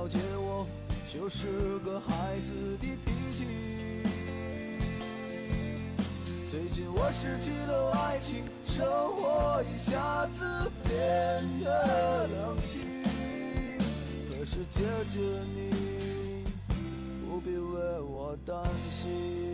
[0.00, 0.66] 了解我，
[1.12, 3.44] 就是个孩子的脾气。
[6.48, 10.90] 最近我失去了爱情，生活一下子变
[11.62, 12.80] 得冷清。
[14.30, 14.80] 可是姐
[15.12, 15.18] 姐
[15.54, 16.44] 你
[17.28, 18.56] 不必为我担
[18.90, 19.50] 心。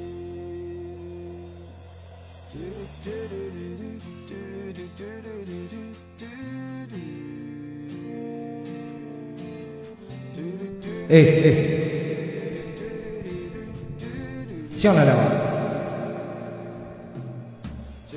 [11.08, 11.46] 哎哎，
[14.76, 15.22] 进来了吗？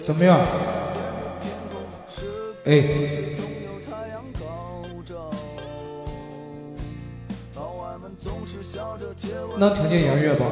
[0.02, 0.40] 怎么样？
[2.66, 2.84] 哎，
[9.58, 10.44] 能听见音乐不？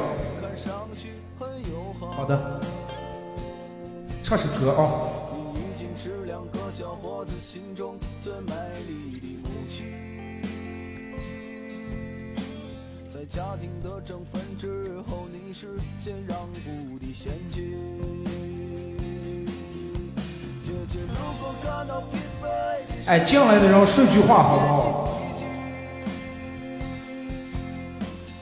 [2.06, 2.60] 好的，
[4.22, 5.07] 唱首歌啊。
[23.20, 25.08] 进来的人说句话好不好？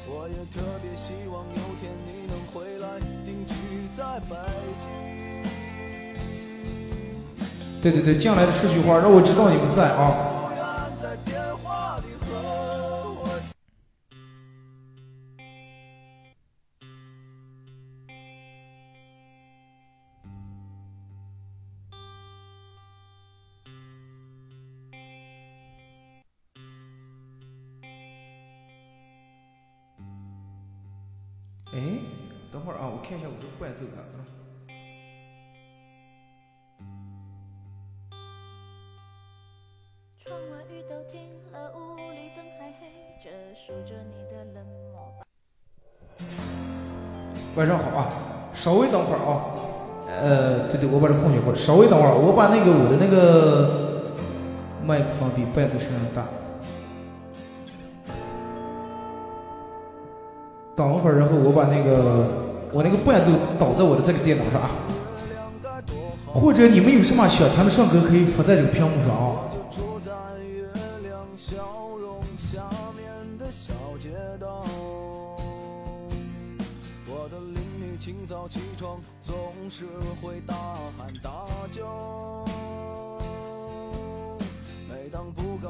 [0.07, 2.89] 我也特别希望有天你能回来
[3.25, 3.55] 定居
[3.93, 4.37] 在北
[4.79, 4.89] 京。
[7.81, 10.26] 对对对，进来的说句话，让我知道你们在啊。
[51.67, 54.13] 稍微等会儿，我把那个我的那个
[54.87, 56.25] 麦克风比伴奏声音大。
[60.77, 62.29] 等会儿，然后我把那个
[62.73, 64.71] 我那个伴奏导在我的这个电脑上啊，
[66.33, 69.43] 或者你们有什么想听的唱歌，可以发在这个屏幕上啊。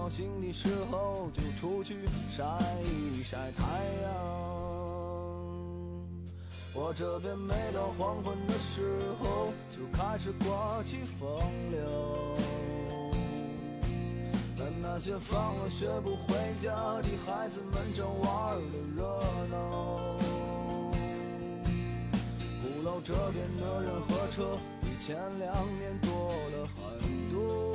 [0.07, 1.97] 高兴的时候，就出去
[2.31, 2.45] 晒
[2.85, 3.65] 一晒太
[4.05, 4.15] 阳。
[6.73, 11.29] 我这边每到黄昏的时候，就开始刮起风
[11.73, 12.37] 流。
[14.57, 16.71] 但那些放了学不回家
[17.03, 19.03] 的孩子们正玩的热
[19.51, 20.17] 闹。
[22.63, 27.66] 鼓楼这边的人和车比前两年多了很多。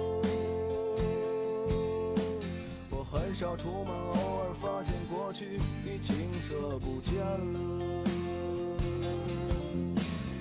[3.11, 8.05] 很少出门，偶尔发现过去的景色不见了。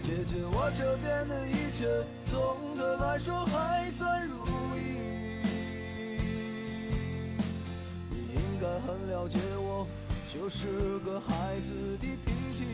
[0.04, 1.88] 姐姐，我这边的一切
[2.24, 4.36] 总的来说还算如
[4.76, 4.78] 意。
[8.08, 9.84] 你应该很了解我，
[10.32, 12.64] 就是个孩子的脾气。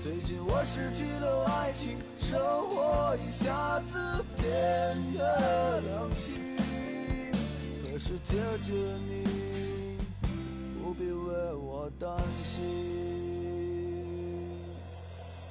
[0.00, 4.46] 最近我失去了爱情，生活一下子变
[5.18, 6.51] 得冷清。
[8.04, 8.72] 是姐姐
[9.06, 9.22] 你
[10.82, 12.58] 不必为我担心。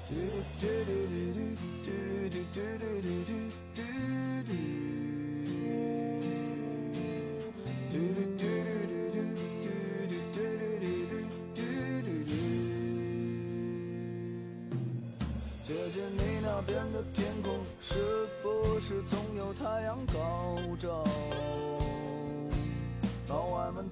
[0.10, 0.16] 姐
[15.94, 21.02] 姐，你那边的天空是不是总有太阳高照？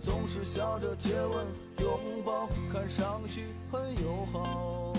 [0.02, 1.46] 总是笑着接吻、
[1.80, 4.94] 拥抱，看上去很友好。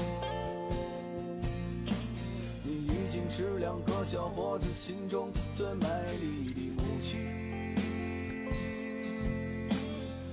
[2.63, 5.87] 你已经是两个小伙子心中最美
[6.21, 7.19] 丽的母亲，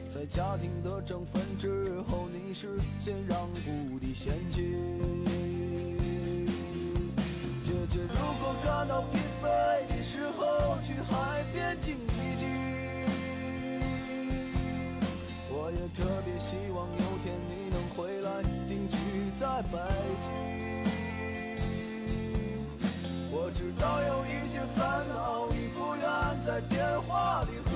[0.10, 4.76] 在家庭的争分之后，你是先让步的先妻。
[7.64, 12.57] 姐姐，如果感到疲惫的时候，去海边静一静。
[15.94, 18.98] 特别希望有天你能回来，定居
[19.40, 19.78] 在北
[20.20, 20.28] 京。
[23.32, 26.04] 我知道有一些烦恼，你不愿
[26.44, 27.72] 在电话里和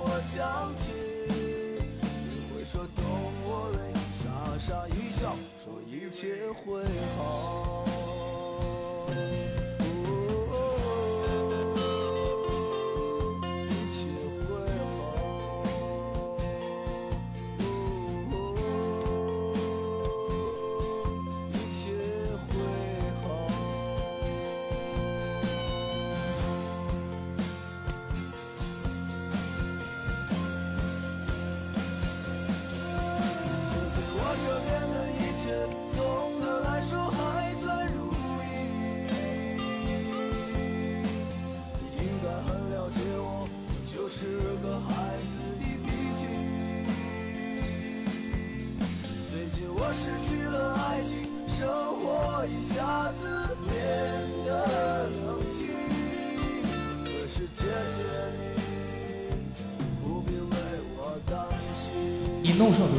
[0.00, 0.92] 我讲起。
[2.28, 4.24] 你会说 Don't worry，傻
[4.58, 6.84] 傻一笑，说一切会
[7.16, 8.15] 好。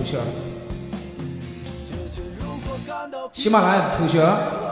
[0.08, 0.18] 小
[3.34, 4.67] 喜马拉雅同学。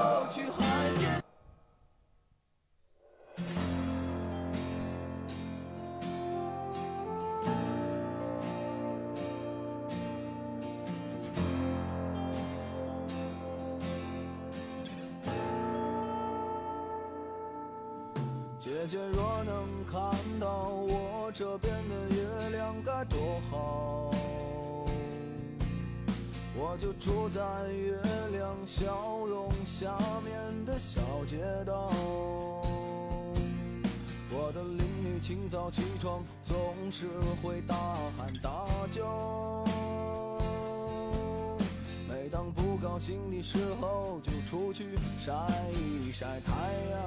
[42.95, 44.86] 高兴的时候就出去
[45.19, 45.33] 晒
[45.74, 46.53] 一晒太
[46.92, 46.97] 阳。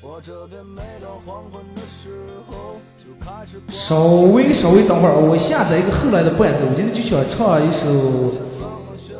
[0.00, 2.10] 我这边每到黄昏的时
[2.46, 3.60] 候就开始。
[3.68, 8.38] 稍微稍微等会儿，我下载一个后来的伴奏，我今天就想唱一首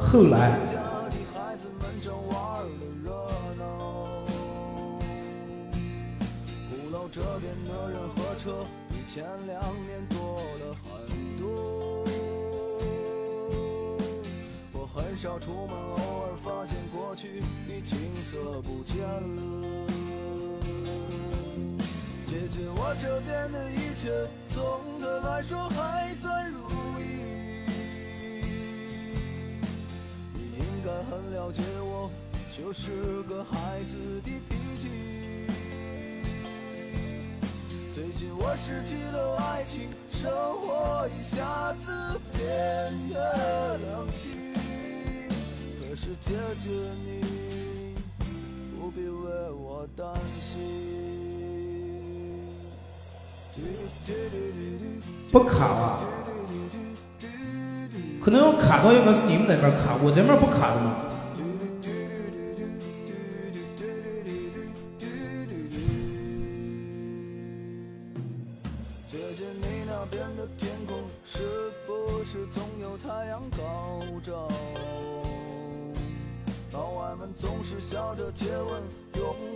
[0.00, 0.60] 后来。
[58.84, 60.96] 能卡到应该是你们那边卡，我这边不卡的吗。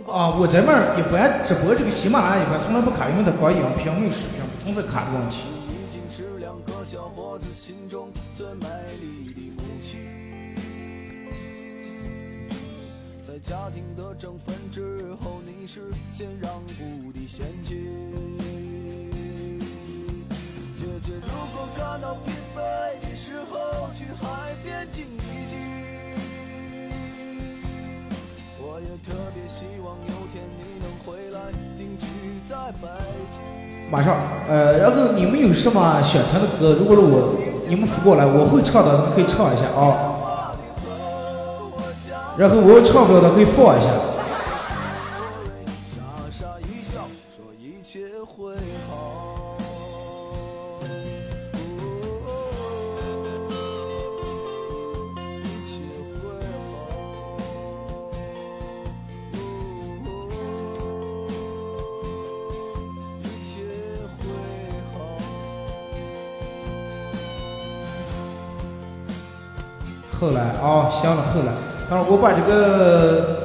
[0.07, 5.43] 啊，我这边也不爱直播这个喜马拉雅一般从来不卡，因为它光音频没视频，不存在卡的问题。
[22.09, 22.59] 到疲惫
[23.07, 25.59] 的时候，去海边静一静。
[28.57, 31.39] 我也特别希望有天你能回来
[31.77, 32.07] 定居
[32.49, 32.87] 在北
[33.29, 33.37] 京。
[33.91, 36.73] 马上，呃，然后你们有什么想听的歌？
[36.79, 37.35] 如果是我，
[37.67, 40.17] 你们发过来，我会唱的，可以唱一下啊。
[42.39, 43.91] 然后我唱歌的可以放一下。
[70.89, 71.51] 来啊，行了，后来。
[71.89, 73.37] 啊，我把这个。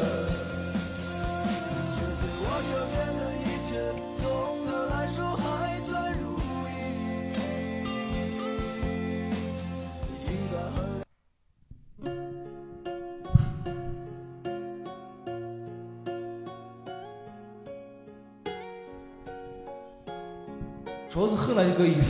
[21.10, 22.04] 主要是后来一个有点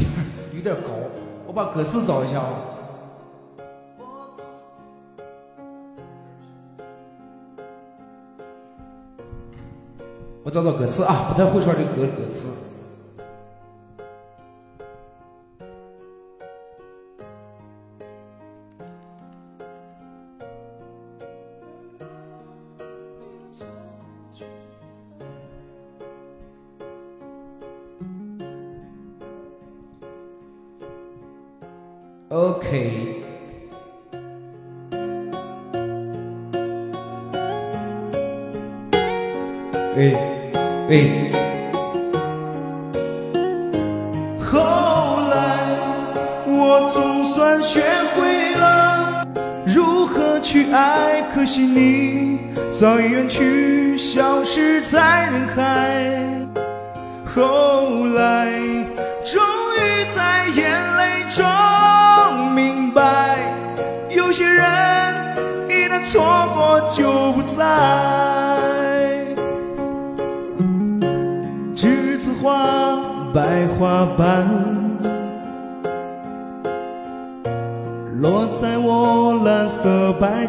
[0.54, 0.88] 有点高，
[1.46, 2.63] 我把歌词找一下啊。
[10.44, 12.46] 我找找歌词啊，不太会唱这歌歌词。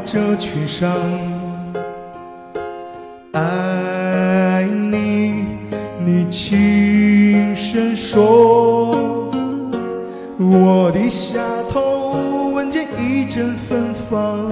[0.06, 0.92] 色百褶裙上，
[3.34, 5.46] 爱你，
[6.00, 8.96] 你轻声说，
[10.38, 14.52] 我低下头闻见一阵芬芳，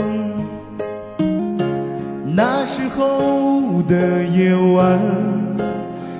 [2.36, 5.00] 那时候的夜晚。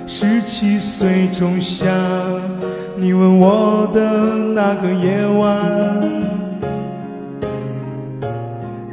[0.06, 1.86] 十七岁仲夏，
[2.96, 4.00] 你吻我的
[4.54, 6.23] 那个夜晚，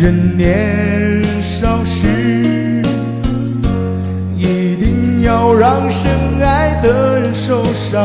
[0.00, 2.82] 人年少时
[4.36, 6.10] 一定要让深
[6.42, 8.02] 爱的人受伤？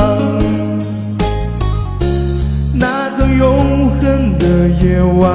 [2.74, 5.28] 那个永恒的夜晚，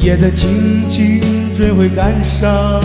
[0.00, 1.20] 也在静静
[1.56, 2.80] 追悔感伤。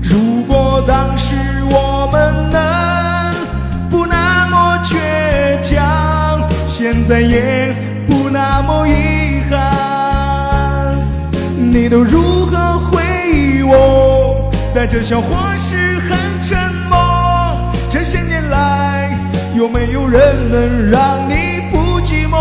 [0.00, 1.34] 如果当时
[1.70, 3.34] 我们能
[3.90, 6.05] 不那么倔强，
[6.88, 7.74] 现在也
[8.06, 10.94] 不那么遗憾。
[11.58, 13.02] 你都如何回
[13.32, 14.48] 忆我？
[14.72, 16.56] 带着笑或是很沉
[16.88, 16.96] 默。
[17.90, 19.18] 这些年来，
[19.56, 22.36] 有没有人能让你不寂寞？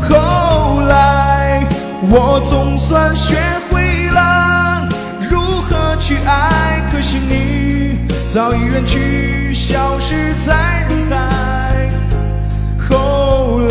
[0.00, 1.64] 后来，
[2.10, 3.36] 我总算学
[3.70, 4.88] 会了
[5.30, 6.82] 如何去爱。
[6.90, 10.81] 可惜你早已远去，消失在。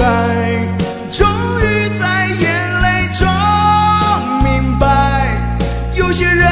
[0.02, 0.68] 来，
[1.12, 1.28] 终
[1.62, 2.42] 于在眼
[2.82, 3.28] 泪中
[4.44, 5.38] 明白，
[5.94, 6.48] 有些人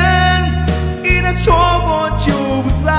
[1.03, 2.91] 一旦错过就不再。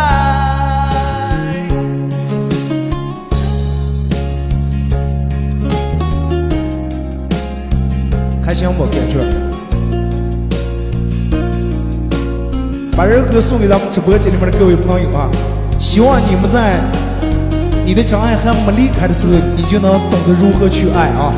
[8.45, 8.89] 开心我？
[8.91, 9.15] 感觉。
[12.97, 15.31] 把这首歌送给咱们直播间里面的各位朋友啊！
[15.79, 16.81] 希望你们在
[17.85, 21.33] 你的真爱还没离开的时候，你就能懂得如何去爱啊！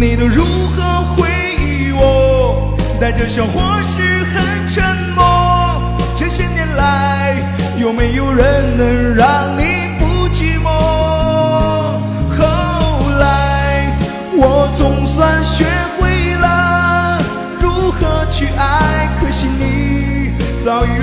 [0.00, 1.28] 你都如何回
[1.58, 2.76] 忆我？
[3.00, 4.13] 带着笑或是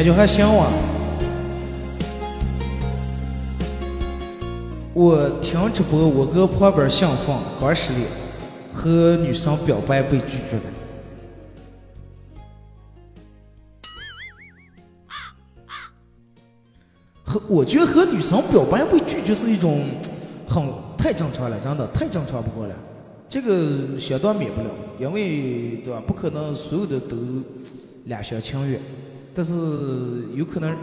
[0.00, 0.66] 感觉还行哇。
[4.94, 8.06] 我听直播，我哥旁边想放，刚失恋，
[8.72, 10.62] 和女生表白被拒绝了。
[17.22, 19.84] 和我觉得和女生表白被拒绝是一种
[20.48, 20.64] 很
[20.96, 22.74] 太正常了，真的太正常不过了。
[23.28, 26.02] 这个相当免不了，因为对吧？
[26.06, 27.18] 不可能所有的都
[28.06, 28.80] 两厢情愿，
[29.34, 29.54] 但是
[30.34, 30.76] 有可能，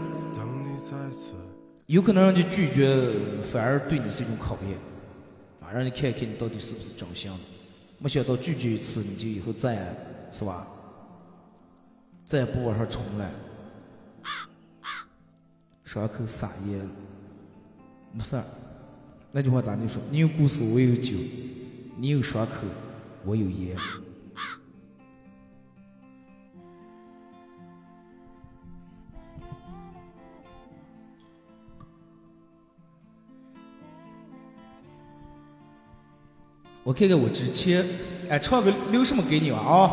[1.86, 3.12] 有可能让你拒绝，
[3.42, 4.76] 反而对你是一种考验，
[5.60, 7.36] 啊，让你看看你到底是不是真心的。
[7.98, 9.80] 没想到拒绝一次，你就以后再也
[10.32, 10.66] 是吧，
[12.24, 13.30] 再也不往上冲了。
[15.84, 16.88] 伤口撒盐，
[18.12, 18.44] 没事儿。
[19.32, 20.00] 那句话咋就说？
[20.10, 21.14] 你有故事，我有酒。
[21.96, 22.52] 你有伤口，
[23.24, 23.76] 我有烟。
[36.88, 37.84] 我看看我之前，
[38.30, 39.92] 哎，唱个留什么给你吧啊？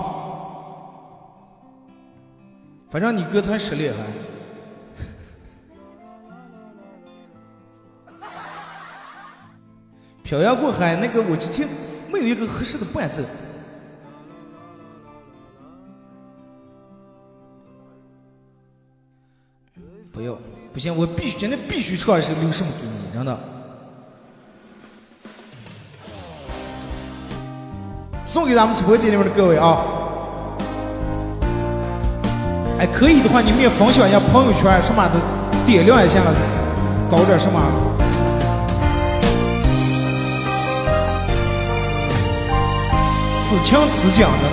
[2.89, 4.05] 反正你哥才失恋还。
[10.23, 11.67] 漂洋过海，那个我之前。
[12.09, 13.21] 没有一个合适的伴奏，
[20.13, 20.37] 不要，
[20.71, 23.37] 不行，我必须今天必须唱一首《留什么给你》，真的，
[28.35, 29.77] 送给咱们直播间里面的各位啊！
[32.77, 35.17] 哎，可以的话，你们也分享一下朋友圈，什么都
[35.65, 36.35] 点亮一下了，
[37.09, 37.61] 搞点什么。
[43.47, 44.49] 此情此景的？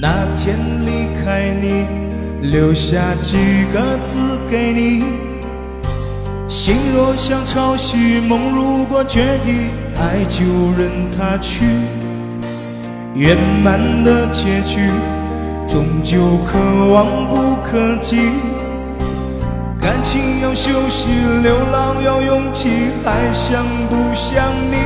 [0.00, 1.86] 那天离开你，
[2.50, 4.18] 留下几个字
[4.50, 5.29] 给你。
[6.50, 10.42] 心若像潮汐，梦如果决堤，爱就
[10.76, 11.64] 任它去。
[13.14, 14.90] 圆满的结局，
[15.68, 16.58] 终究可
[16.92, 18.16] 望不可及。
[19.80, 21.06] 感情要休息，
[21.40, 22.68] 流浪要勇气，
[23.04, 24.76] 还想不想你？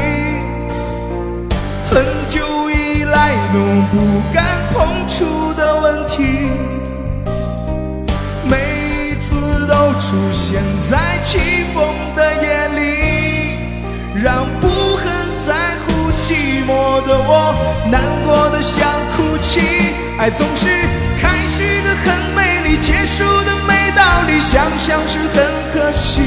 [1.89, 3.59] 很久以来都
[3.91, 4.54] 不敢
[11.25, 11.39] 起
[11.73, 11.83] 风
[12.15, 13.57] 的夜里，
[14.23, 15.07] 让不很
[15.45, 17.55] 在乎寂寞的我
[17.91, 19.61] 难过的想哭泣。
[20.19, 20.69] 爱总是
[21.21, 23.75] 开始的很美丽，结束的没。
[23.97, 26.21] 道理想想是很可惜，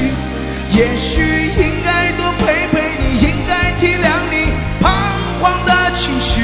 [0.70, 4.90] 也许应该多陪陪你，应该体谅你彷
[5.38, 6.40] 徨的情绪。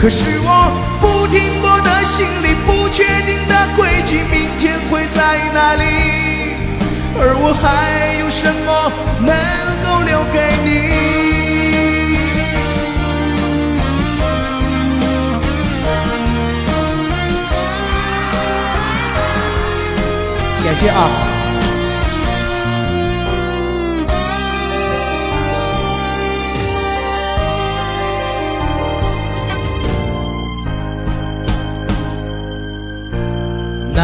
[0.00, 6.25] 可是我不停泊的心里，不确定的轨迹，明天会在哪里？
[7.18, 7.64] 而我还
[8.20, 8.68] 有什么
[9.20, 9.32] 能
[9.82, 10.66] 够留给你？
[20.64, 20.98] 感谢啊！
[33.94, 34.00] 那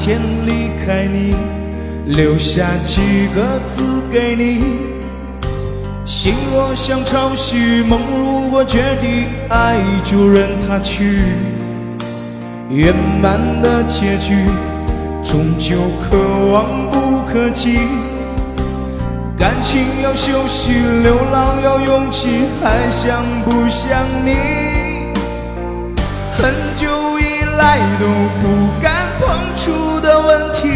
[0.00, 1.34] 天离开你，
[2.06, 4.64] 留下几个字给你。
[6.06, 11.20] 心若像潮汐，梦如果决堤，爱就任它去。
[12.70, 14.34] 圆满的结局，
[15.22, 16.16] 终究可
[16.50, 17.80] 望不可及。
[19.38, 24.32] 感情要休息，流浪要勇气，还想不想你？
[26.32, 28.06] 很久以来都
[28.40, 29.09] 不敢
[29.62, 30.68] 出的问题，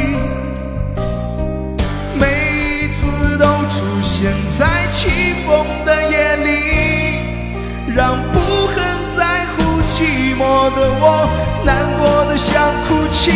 [2.19, 3.07] 每一次
[3.39, 5.09] 都出现在起
[5.47, 6.51] 风的夜里，
[7.97, 8.77] 让不很
[9.17, 11.27] 在乎寂寞的我。
[11.65, 13.33] 难过的想哭泣，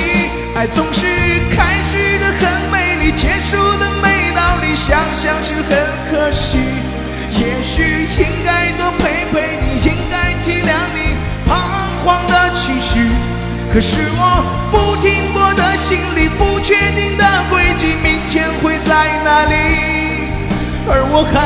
[0.54, 1.06] 爱总是
[1.56, 5.78] 开始的很美丽，结束的没道理，想想是很
[6.10, 6.58] 可惜。
[7.30, 11.56] 也许应该多陪陪你，应该体谅你彷
[12.04, 13.08] 徨的情绪。
[13.70, 14.22] 可是我
[14.72, 18.90] 不停泊的心里，不确定的轨迹，明天会在
[19.22, 19.54] 哪里？
[20.90, 21.36] 而我还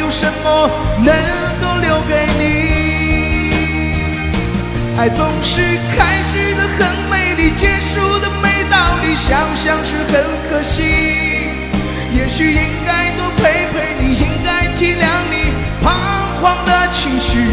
[0.00, 0.70] 有什么
[1.04, 1.12] 能
[1.60, 2.44] 够留给你？
[4.98, 5.60] 爱总是
[5.94, 10.82] 开始的很美丽，结束的没道理，想想是很可惜。
[12.10, 15.52] 也许应该多陪陪你，应该体谅你
[15.84, 15.92] 彷
[16.40, 17.52] 徨的情绪。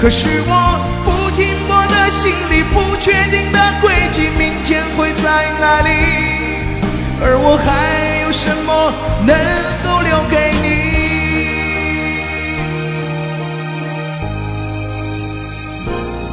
[0.00, 0.52] 可是我
[1.04, 1.10] 不
[2.10, 5.88] 心里，不确定的轨迹，明天会在哪里？
[7.22, 8.92] 而我还有什么
[9.24, 9.32] 能
[9.84, 10.90] 够留给你？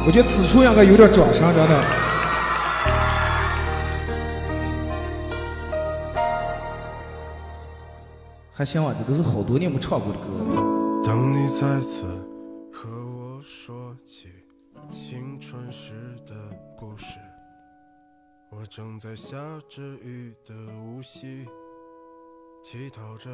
[0.04, 1.80] 我觉得此处应该有点转声，真的。
[8.52, 10.24] 还行吧，这都是好多年没唱过的歌。
[11.04, 12.04] 当你再次
[18.68, 19.36] 正在下
[19.68, 21.46] 着雨的无锡，
[22.62, 23.30] 乞讨着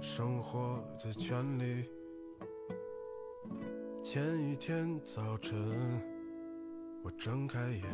[0.00, 1.84] 生活的权利。
[4.02, 5.52] 前一天早晨，
[7.02, 7.84] 我睁开眼，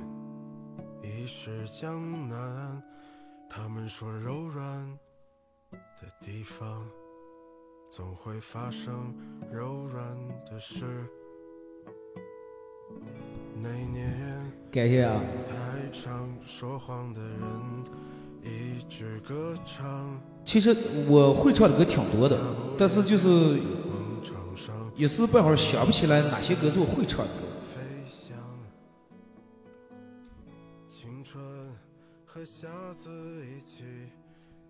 [1.02, 2.82] 已是江南。
[3.48, 4.98] 他们说柔软。
[5.70, 6.88] 的地方
[7.90, 9.14] 总会发生
[9.52, 11.06] 柔软的事。
[13.62, 15.21] 那年，感谢啊！
[15.47, 15.53] 台
[15.92, 17.40] 上说谎的人
[18.42, 20.21] 一直歌唱。
[20.44, 20.77] 其实
[21.09, 22.38] 我会唱的歌挺多的，
[22.79, 23.59] 但是就是
[24.97, 27.42] 一时半会儿想不起来哪些歌是我会唱的歌。
[30.88, 31.42] 青春
[32.25, 33.11] 和瞎子
[33.44, 33.85] 一起。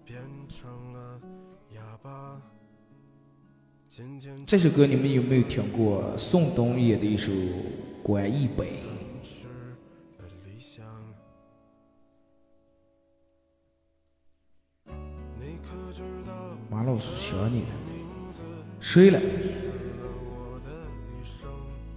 [0.08, 1.20] 变成了
[1.74, 2.40] 哑巴。
[4.46, 6.16] 这首歌你们有没有听过？
[6.16, 7.30] 宋冬野的一首
[8.08, 8.80] 《关一北》。
[16.70, 17.68] 马老师想你了，
[18.80, 19.20] 睡了。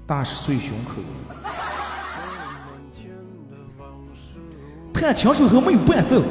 [0.05, 0.95] 大石碎胸口。
[4.93, 6.21] 弹琴时候没有伴奏。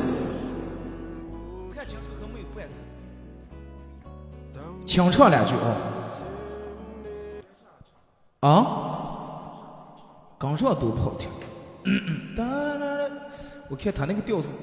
[4.84, 5.76] 清唱两句啊！
[8.40, 8.89] 啊，
[10.40, 11.30] 刚唱都不好听。
[13.68, 14.54] 我看他那个调子，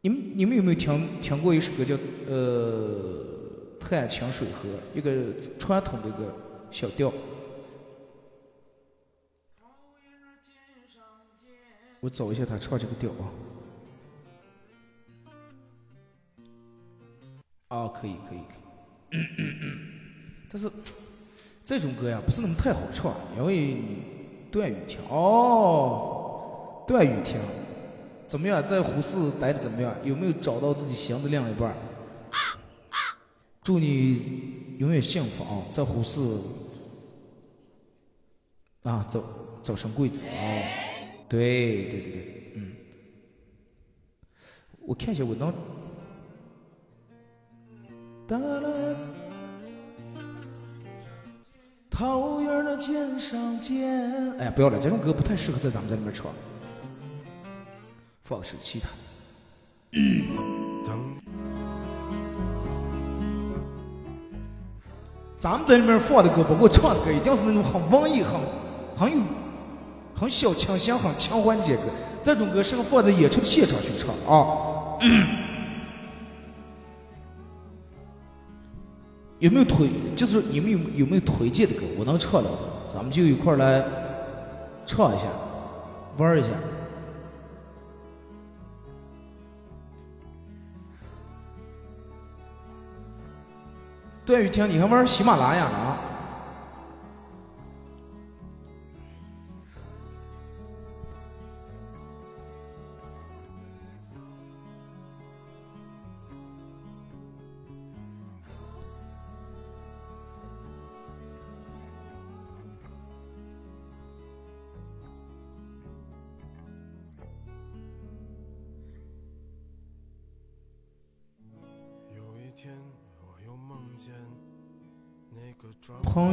[0.00, 1.94] 你们你们有没有听听过一首歌叫
[2.26, 6.34] 呃《探清水河》，一个传统的一个
[6.70, 7.12] 小调。
[12.00, 13.28] 我找一下他唱这个调啊。
[17.68, 19.20] 啊，可以可以可以，
[20.50, 20.70] 但是
[21.64, 24.02] 这种歌呀不是那么太好唱，因为你
[24.50, 27.40] 段雨婷哦，段雨婷
[28.26, 29.94] 怎么样，在胡市待的怎么样？
[30.02, 31.74] 有没有找到自己心的另一半？
[33.62, 36.20] 祝你永远幸福啊，在胡市
[38.82, 39.22] 啊，早
[39.62, 40.32] 早生贵子啊！
[41.28, 42.72] 对对对对，嗯，
[44.80, 45.54] 我看一下我能。
[51.92, 56.26] 桃叶的肩上肩，哎呀，不要了，这种歌不太适合在咱们这里面唱。
[58.24, 58.88] 放首其他。
[65.36, 68.40] 咱们这里面放的歌，包括唱的歌，一定是那种很文艺、很
[68.96, 69.22] 很有、
[70.14, 71.82] 很小清新、很情怀的歌。
[72.22, 74.96] 这种歌适合放在演出现场去唱啊。
[79.42, 79.90] 有没有推？
[80.14, 81.82] 就是你们有有没有推荐的歌？
[81.98, 82.48] 我能唱的，
[82.88, 83.84] 咱们就一块来
[84.86, 85.24] 唱一下，
[86.16, 86.46] 玩一下。
[94.24, 95.96] 段雨婷，你还玩喜马拉雅呢？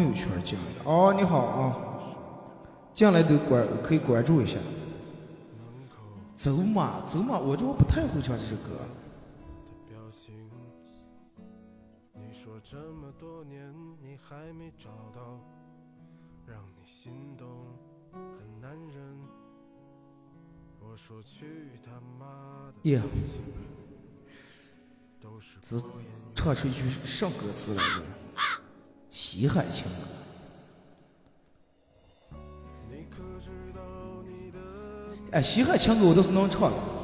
[0.10, 1.78] 友圈进来哦，你好啊，
[2.96, 4.58] 进来都关可以关注一下。
[6.36, 8.72] 走马走马，我就不太会唱这首歌。
[22.84, 23.02] 耶，
[25.62, 25.80] 只
[26.34, 28.02] 唱出一句上歌词来着？
[29.12, 29.92] 西海情歌，
[35.32, 36.99] 哎，西海情歌我都是能唱的。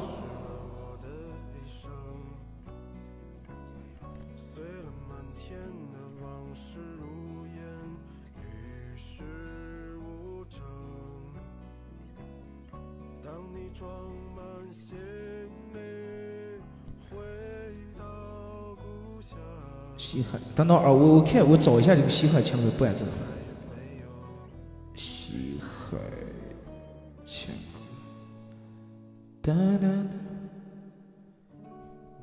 [20.56, 23.06] 等等啊，我我看我找一下这个西海情歌伴奏。
[24.96, 25.98] 西海
[27.26, 27.80] 情歌，
[29.42, 30.10] 哒哒哒。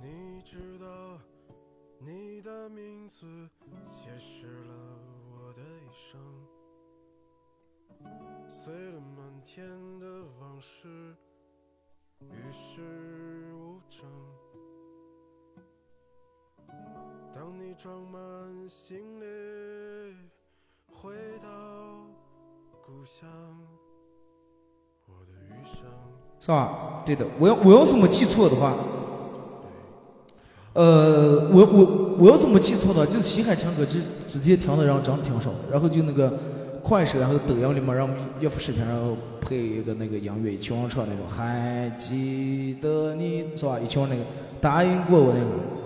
[0.02, 0.86] 你知道，
[1.98, 3.26] 你的名字
[3.90, 4.72] 解释了
[5.30, 6.18] 我的一生，
[8.48, 9.68] 碎了满天
[10.00, 10.06] 的
[10.40, 11.14] 往事，
[12.20, 12.80] 与世
[17.82, 18.20] 装满
[18.68, 19.24] 行李
[20.92, 21.48] 回到
[22.86, 23.28] 故乡，
[25.08, 25.82] 我的余生
[26.38, 27.02] 是吧？
[27.04, 28.76] 对的，我要我要是没记错的话，
[30.74, 36.38] 呃，我我我要是没记错的话，就是西海强哥直直接听的人真挺少，然后就那个
[36.84, 43.80] 快手然后抖音里面让岳父视频，然后配一个那个音乐，一群人唱那种，还记得你是吧？
[43.80, 44.22] 一群人那个
[44.60, 45.81] 答应过我那个。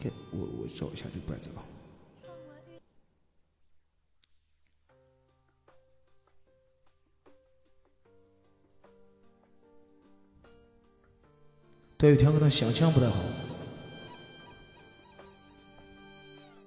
[0.00, 1.60] OK，我我找一下这个伴奏啊。
[11.98, 13.16] 对，有天可能心情不太好。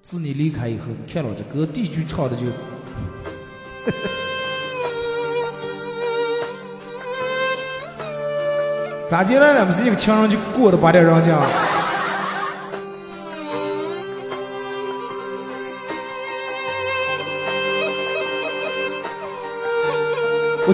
[0.03, 2.43] 自你离开以后，你看了这歌第一句唱的就，
[9.09, 9.65] 咋进来了？
[9.65, 11.72] 不是一个情人就过了八点人家。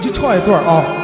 [0.00, 0.99] 我去唱一段啊！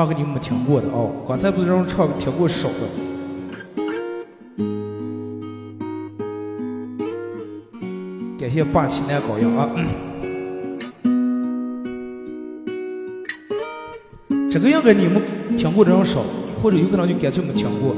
[0.00, 2.88] 唱给你们听过的哦，刚才不是让唱个听过少的。
[8.38, 9.68] 感谢霸气男羔羊啊！
[14.50, 15.20] 这个应该你们
[15.58, 16.22] 听过的人少，
[16.62, 17.94] 或者有可能就干脆没听过。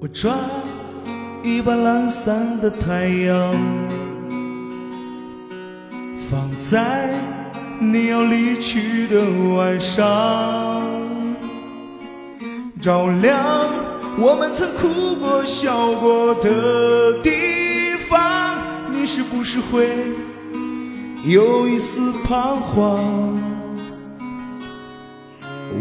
[0.00, 0.34] 我抓。
[1.68, 3.54] 把懒散的太阳，
[6.30, 7.10] 放在
[7.78, 9.20] 你要离去的
[9.54, 10.82] 晚上，
[12.80, 13.38] 照亮
[14.18, 17.32] 我们曾哭过笑过的地
[18.08, 18.56] 方。
[18.90, 19.90] 你是不是会
[21.26, 23.04] 有一丝彷徨？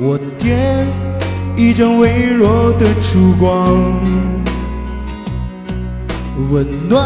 [0.01, 0.85] 我点
[1.55, 4.36] 一盏微弱的烛光。
[6.49, 7.05] 温暖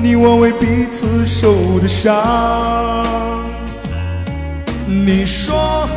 [0.00, 2.14] 你我为彼此受的伤，
[4.86, 5.88] 你说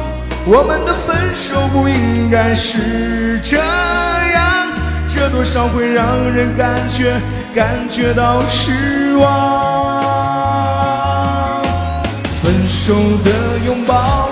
[0.46, 4.72] 我们的分手不应该是这样，
[5.08, 7.22] 这多少会让人感觉
[7.54, 9.28] 感觉到失望。
[12.42, 14.30] 分手的拥抱，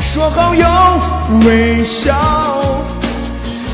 [0.00, 0.98] 说好要
[1.46, 2.84] 微笑，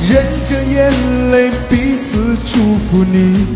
[0.02, 0.92] 忍着眼
[1.32, 3.46] 泪彼此祝福你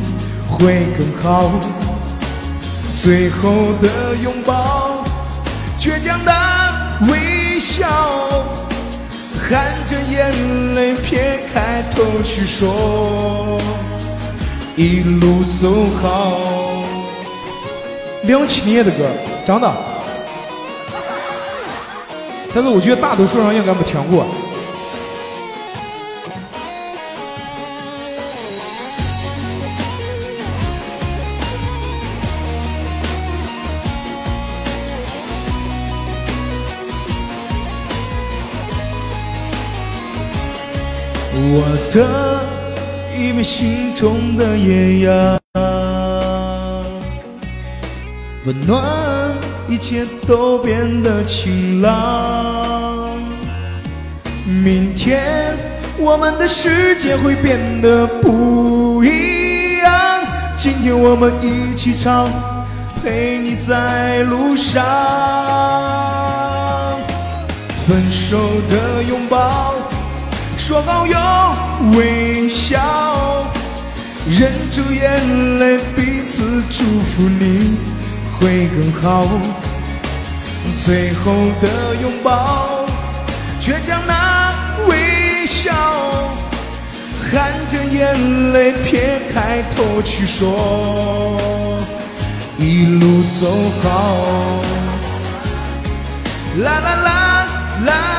[0.58, 1.50] 会更好。
[3.00, 5.04] 最后的拥抱，
[5.78, 6.32] 倔强的
[7.08, 7.88] 微笑，
[9.48, 13.60] 含着眼泪撇开头去说，
[14.76, 16.32] 一路走好。
[18.24, 19.06] 两七年的歌，
[19.46, 19.72] 真的，
[22.52, 24.26] 但是我觉得大多数人应该没听过。
[41.90, 42.40] 的
[43.16, 45.40] 一枚心中的艳阳，
[48.44, 49.34] 温暖
[49.68, 53.16] 一切都变得晴朗。
[54.44, 55.56] 明天
[55.98, 60.22] 我们的世界会变得不一样。
[60.56, 62.30] 今天我们一起唱，
[63.02, 64.84] 陪你在路上。
[67.86, 68.36] 分手
[68.68, 69.77] 的拥抱。
[70.68, 71.56] 说好要
[71.96, 72.78] 微笑，
[74.26, 77.78] 忍住眼泪，彼此祝福你
[78.38, 79.26] 会更好。
[80.84, 82.84] 最后的拥抱，
[83.62, 84.52] 倔强那
[84.88, 85.72] 微笑，
[87.32, 91.40] 含着眼泪撇开头去说，
[92.58, 93.46] 一路走
[93.82, 94.60] 好。
[96.58, 97.46] 啦啦啦
[97.86, 98.17] 啦。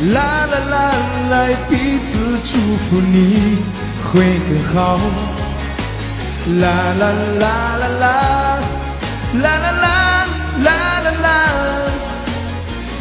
[0.00, 0.92] 啦啦啦，
[1.28, 2.56] 来彼此祝
[2.86, 3.58] 福你
[4.04, 5.00] 会更好。
[6.60, 6.62] 啦
[7.00, 7.02] 啦
[7.40, 7.44] 啦
[7.76, 8.06] 啦啦，
[9.42, 10.26] 啦啦啦
[10.64, 11.26] 啦啦啦，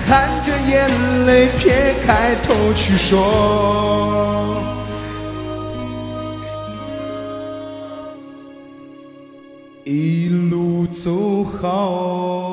[0.08, 0.10] 含
[0.44, 0.90] 着眼
[1.28, 1.30] 泪
[1.60, 3.16] 撇开头去说，
[9.86, 12.47] 一路走好。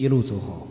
[0.00, 0.66] 一路走好。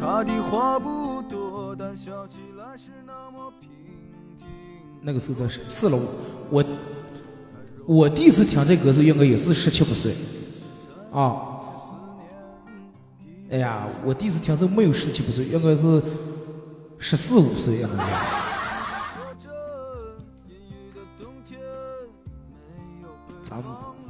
[0.00, 3.70] 他的话不多，但笑起来是那么平
[4.36, 4.48] 静。
[5.00, 6.00] 那个时候在四楼，
[6.50, 6.64] 我
[7.86, 10.16] 我第一次听这歌时候应该也是十七八岁，
[11.12, 11.60] 啊，
[13.52, 16.02] 哎呀，我第一次听这没有十七八岁，应该是
[16.98, 17.88] 十四五岁应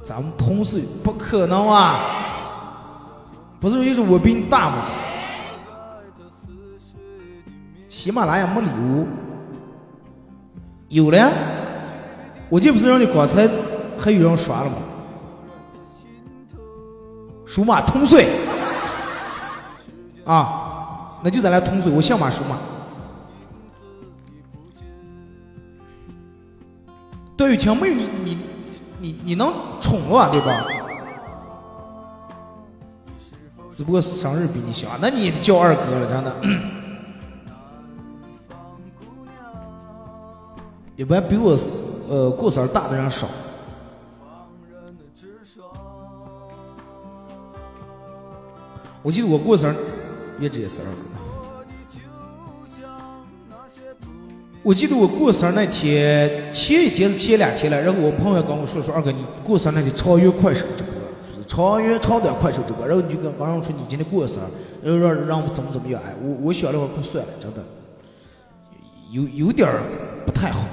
[0.09, 2.00] 咱们同岁不可能啊！
[3.61, 4.86] 不是，意思我比你大吗？
[7.90, 9.06] 喜马拉雅没礼物，
[10.88, 11.30] 有了。
[12.48, 13.46] 我这不是让你刚才
[13.98, 14.76] 还有人刷了吗？
[17.44, 18.30] 属马同岁
[20.24, 21.92] 啊，那就咱俩同岁。
[21.92, 22.56] 我姓马，属马。
[27.36, 28.38] 段雨婷没有你你。
[29.00, 29.54] 你你能
[29.89, 30.66] 宠我对吧？
[33.72, 36.36] 只不过生日比你小，那你也叫二哥了，真的。
[40.95, 41.57] 一般比我
[42.09, 43.28] 呃过生日大的人少。
[49.03, 49.76] 我记得我过生日
[50.39, 51.17] 也只是二哥。
[54.68, 60.92] 我记得我过生日那天，前一天是前两天了，然后我朋友跟我说说，二哥你过生日那天超越快手直播，
[61.46, 64.36] 超越超短快手直播，然后你就跟刚刚说你今天过生
[64.82, 67.64] 日，然后让让我怎么怎么样，哎，我我想了会儿，快算了，真的，
[69.10, 69.66] 有有点
[70.26, 70.66] 不太好。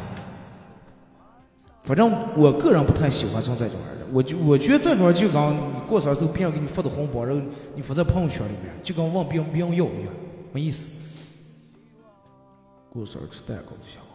[1.82, 7.42] 反正我个人不太喜欢这种玩意儿，我就我觉得这种就跟你过生日时候别人给你发的红包，然后
[7.76, 10.14] 你发在朋友圈里面，就跟问别人别人要一样，
[10.52, 10.90] 没意思。
[12.96, 14.08] 过生日吃蛋糕就行了，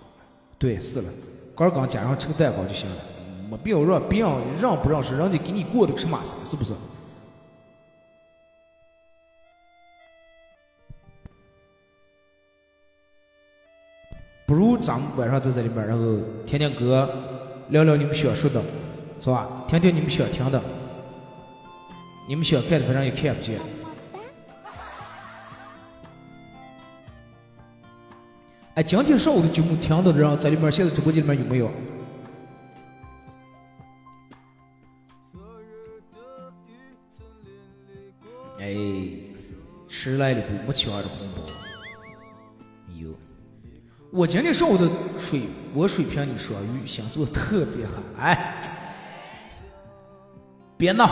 [0.58, 1.08] 对，是了，
[1.54, 2.96] 刚刚加上吃个蛋糕就行了，
[3.50, 6.72] 没必要让别人让不让是人家给你过的什么事，是不是？
[14.46, 16.16] 不如咱们晚上在这里边，然后
[16.46, 17.08] 听听歌，
[17.68, 18.62] 聊聊你们想说的，
[19.20, 19.46] 是吧？
[19.68, 20.60] 听听你们想听的，
[22.26, 23.60] 你们想看的反正也看不见。
[28.80, 31.70] 哎，今天上午的节目听到的人在里面，现在直播间里面有没有？
[38.58, 38.74] 哎，
[39.86, 41.52] 迟来的不没抢的红包。
[42.98, 43.10] 有，
[44.10, 45.42] 我今天上午的水，
[45.74, 47.92] 我水平你说鱼星座特别好。
[48.16, 48.62] 哎，
[50.78, 51.06] 别闹。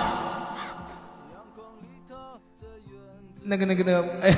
[3.42, 4.34] 那个那个那个，哎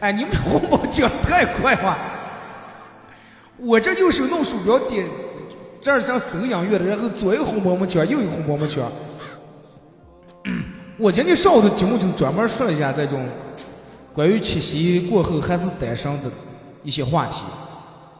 [0.00, 2.17] 哎，你们红包抢太快了。
[3.58, 5.06] 我这右手弄鼠标点，
[5.80, 8.84] 这儿像搜音乐的，然后左一个红包没抢，右一个红包没抢。
[10.98, 13.24] 我今天上午的节目就是专门说了一下这种
[14.12, 16.30] 关于七夕过后还是单身的
[16.82, 17.44] 一些话题。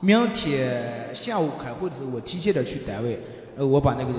[0.01, 3.21] 明天下午开会的时候，我提前点去单位，
[3.57, 4.13] 呃，我把那个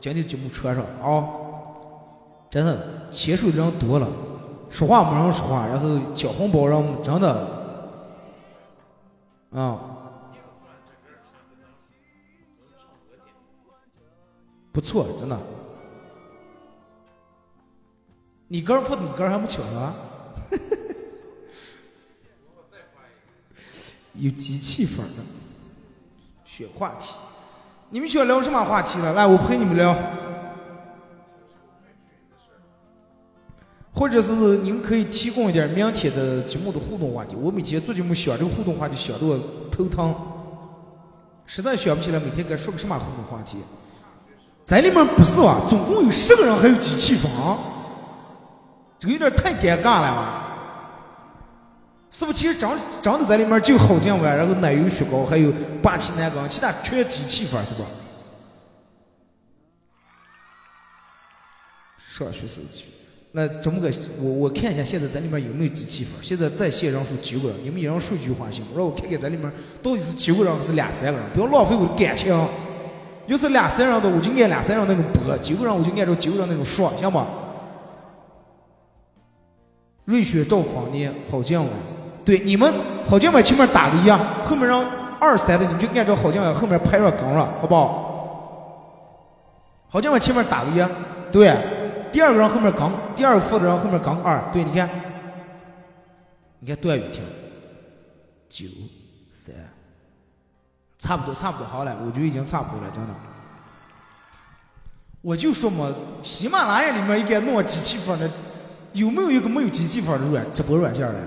[0.00, 1.24] 今天节目传上啊。
[2.48, 2.78] 真的，
[3.10, 4.06] 牵手的人多了，
[4.70, 7.46] 说话没人说话，然后抢红包人真的，
[9.50, 9.95] 啊，
[14.76, 15.40] 不错，真的。
[18.48, 19.94] 你哥付的，你哥还没抢呢。
[24.12, 25.22] 有机器粉的，
[26.44, 27.14] 选话题。
[27.88, 29.14] 你们想聊什么话题了？
[29.14, 29.96] 来，我陪你们聊。
[33.94, 37.34] 或者是你们可以提供一点明天的节目的互动话题。
[37.34, 40.14] 我每天做节目想这个互动话题想的我头疼，
[41.46, 43.56] 实在想不起来每天该说个什么互动话题。
[44.66, 45.62] 咱里面不是吧？
[45.68, 47.56] 总共有十个人，还有机器房。
[48.98, 50.42] 这个有点太尴尬了吧？
[52.10, 52.32] 是不？
[52.32, 57.84] 其实长长的在里面就好酱碗，然后奶油雪糕，还有霸气奶缸，其他全机器房，是吧？
[62.08, 62.86] 上学时去，
[63.30, 63.88] 那这么个，
[64.18, 66.14] 我我看一下现在咱里面有没有机器房？
[66.20, 68.72] 现在在线人数九个人，你们也让说一句话行吗？
[68.74, 69.48] 让我看看咱里面
[69.80, 72.34] 到底是九个人还是两三个人，不要浪费我的感情。
[73.26, 77.26] 又是两三人的，我就按两三人那种播；九个人我就按照九个人那种说，行吧？
[80.04, 81.70] 瑞雪兆丰年好酱碗，
[82.24, 82.72] 对你们
[83.08, 84.84] 好酱碗前面打个一啊，后面让
[85.18, 88.02] 二三的你就按照好酱碗后面拍上杠了，好不好？
[89.88, 90.86] 好酱碗前面打个一，
[91.32, 91.52] 对，
[92.12, 94.88] 第二个人后面杠，第二个负的人后面杠二，对，你看，
[96.60, 97.24] 你看段雨婷，
[98.48, 98.66] 九，
[100.98, 103.14] 差不多，差不多，好了，我觉得已经差不多了，真的。
[105.20, 105.92] 我就说嘛，
[106.22, 108.30] 喜马拉雅里面应该弄机器粉的。
[108.92, 111.20] 有没有一个没有机器粉的软直播软件嘞？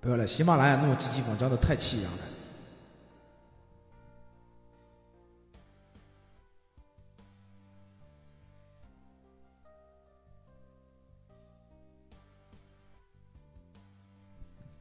[0.00, 2.18] 不要了，喜马拉雅弄机器粉真的太气人了。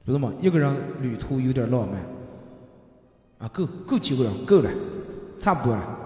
[0.05, 0.31] 知道吗？
[0.39, 1.99] 一个人旅途有点浪漫。
[3.39, 4.71] 啊，够够几个人，够了，
[5.39, 5.99] 差不多了。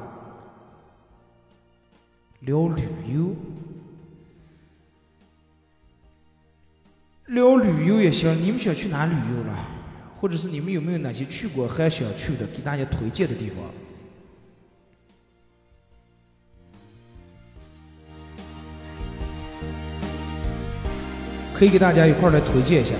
[2.39, 2.81] 聊旅
[3.13, 3.35] 游，
[7.27, 8.33] 聊旅游也行。
[8.41, 9.53] 你们想去哪旅游了？
[10.19, 13.57] 或者是你们有没有哪些去过还想去的，给大家推荐的地方？
[21.53, 22.95] 可以给大家一块来推荐一下。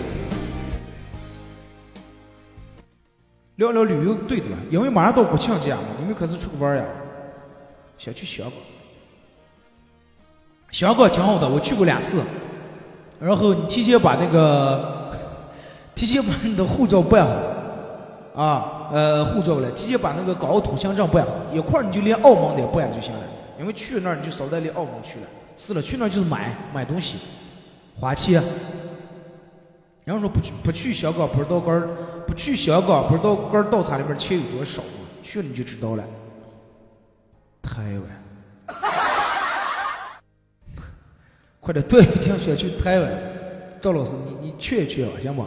[3.60, 6.84] 聊聊旅游，对的，因为马上到国庆节了，你们可是出去玩呀？
[7.98, 8.54] 想去香港。
[10.72, 12.22] 香港挺好的，我去过两次。
[13.20, 15.12] 然后你提前把那个，
[15.94, 17.28] 提前把你的护照办
[18.34, 23.20] 好，啊，呃，护照了，提前把那个港澳通行证办好，一块儿你就连澳门的办就行了。
[23.60, 25.26] 因为去那儿你就少带连澳门去了。
[25.58, 27.18] 是了，去那儿就是买买东西，
[28.00, 28.42] 花钱。
[30.06, 31.90] 然后说不去不去香港不知道儿，
[32.30, 34.84] 不去香港不知道儿倒茶里面钱有多少，
[35.24, 36.04] 去了你就知道了。
[37.64, 38.04] 台湾。
[41.60, 43.12] 快点，对，听想去台湾，
[43.82, 45.44] 赵老师，你你去一去吧，行不？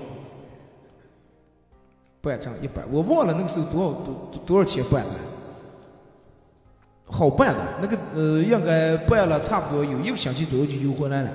[2.20, 5.10] 办张一百，我忘了那个时候多少多多少钱办的，
[7.06, 11.30] 好办的，那个呃，应该办了差不多有一个星期左右就邮回来了。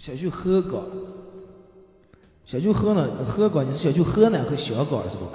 [0.00, 0.82] 想去河港。
[2.46, 5.30] 想去河南，河港，你是想去河南和香港是不？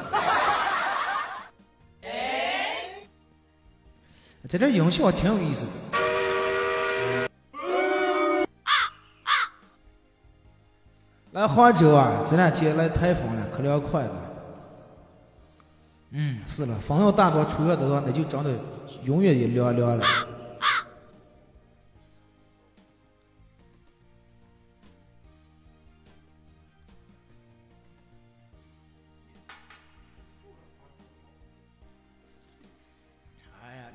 [4.50, 5.72] 在这音效挺有意思的。
[11.34, 14.12] 来，来杭州啊，这两天来台风了，可凉快了。
[16.10, 18.52] 嗯，是了，风要大多吹越的话，那就真的
[19.04, 20.04] 永远也凉凉了。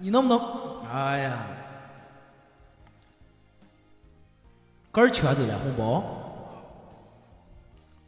[0.00, 0.40] 你能不能？
[0.92, 1.46] 哎呀，
[4.90, 6.02] 杆儿抢走了红包。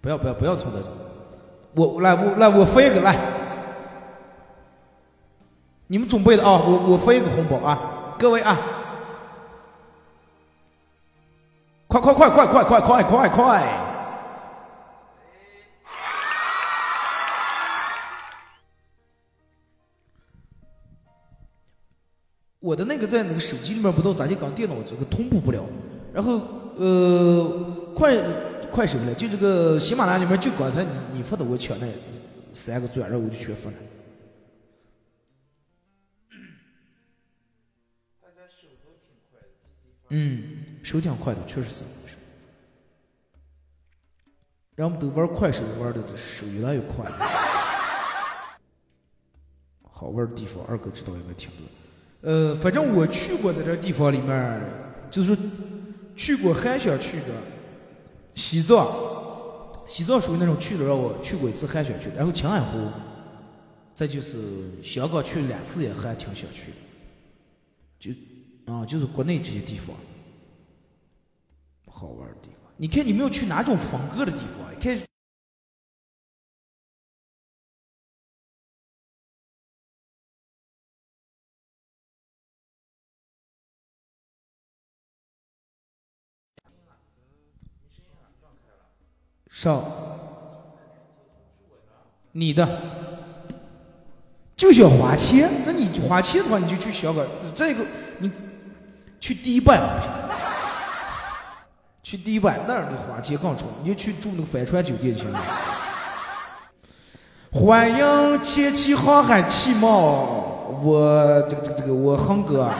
[0.00, 0.78] 不要不要不要从这，
[1.80, 3.16] 我来我来我分一个来，
[5.86, 8.58] 你们准备的啊，我我分一个红包啊，各位啊，
[11.86, 13.81] 快快快快快快快快快！
[22.62, 25.62] 我的那个在那个手机里面不知道咋就跟电脑这个同步不了，
[26.14, 26.40] 然后
[26.76, 28.16] 呃快。
[28.72, 31.86] 快手了，就这个喜马拉雅里面就刚才你你发的我抢那
[32.54, 33.76] 三个钻，然后我就全发了。
[40.08, 40.42] 嗯，
[40.82, 41.82] 手挺快的，确实是。
[44.76, 47.04] 我们都玩快手玩的手越来越快。
[49.82, 51.66] 好玩的地方，二哥知道应该挺多。
[52.22, 54.60] 呃，反正我去过在这地方里面，
[55.10, 55.36] 就是
[56.16, 57.26] 去过还想去的。
[58.34, 58.88] 西藏，
[59.86, 62.88] 西藏属于那种去的让我去过一次还想去，然后青海湖，
[63.94, 64.38] 再就是
[64.82, 66.72] 香港去了两次也还挺想去，
[67.98, 68.10] 就
[68.72, 69.94] 啊就是国内这些地方
[71.90, 72.72] 好玩的地方。
[72.76, 74.72] 你看你们要去哪种风格的地方？
[74.74, 74.98] 你看。
[89.52, 89.84] 上，
[92.32, 92.66] 你的
[94.56, 97.22] 就想花钱，那你花钱的话，你就去香港。
[97.54, 97.84] 这个
[98.18, 98.32] 你
[99.20, 99.78] 去迪拜，
[102.02, 105.40] 去迪拜那儿的花钱更重，你就去住那个帆船酒店就行了。
[107.52, 112.70] 欢迎前期航海启蒙，我这个这个这个我恒哥，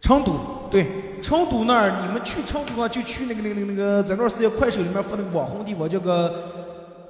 [0.00, 1.01] 成都对。
[1.22, 6.34] 成都那儿，你们去成都的话，就去那个、那个、那个、那个，在那时间快手里面发那个网红地方，叫个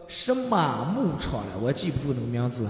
[0.06, 2.68] 什么牧场了，我记不住那个名字。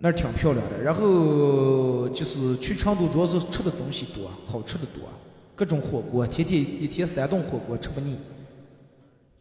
[0.00, 0.80] 那儿挺漂亮的。
[0.80, 5.08] 然后就是去成都，主要是吃的东西多，好吃的多，
[5.56, 8.16] 各种火锅，天天一天三顿火锅吃不腻。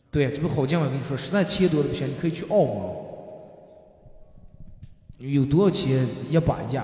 [0.10, 2.76] 对，这不好讲我跟你说，实在钱多的不行，你可以去澳门，
[5.32, 6.84] 有多少钱一把压。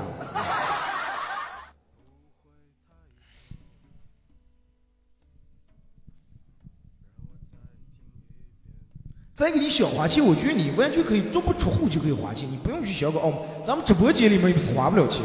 [9.36, 13.40] 再给你小花钱，我觉得你完全可以足不出户就可以花钱，你不用去香港澳门。
[13.64, 15.24] 咱们直播间里面又不是花不了钱，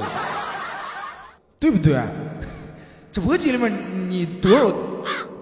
[1.61, 2.00] 对不对？
[3.12, 4.74] 直播间里面你多少，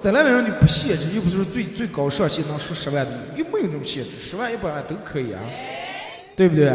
[0.01, 5.41] 再来的人就不限制，又不是最最高上限能输十万的，又没有那种限制，十万一百万都可以啊，
[6.37, 6.73] 对不对？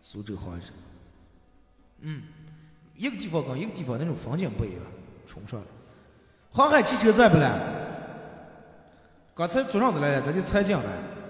[0.00, 0.70] 苏州好像是，
[2.02, 2.22] 嗯，
[2.96, 4.78] 一个地方跟一个地方那种风景不一样，
[5.26, 5.66] 冲上了。
[6.54, 7.50] 航海汽车在不嘞？
[9.34, 10.84] 刚才桌上都来了，咱就才进来。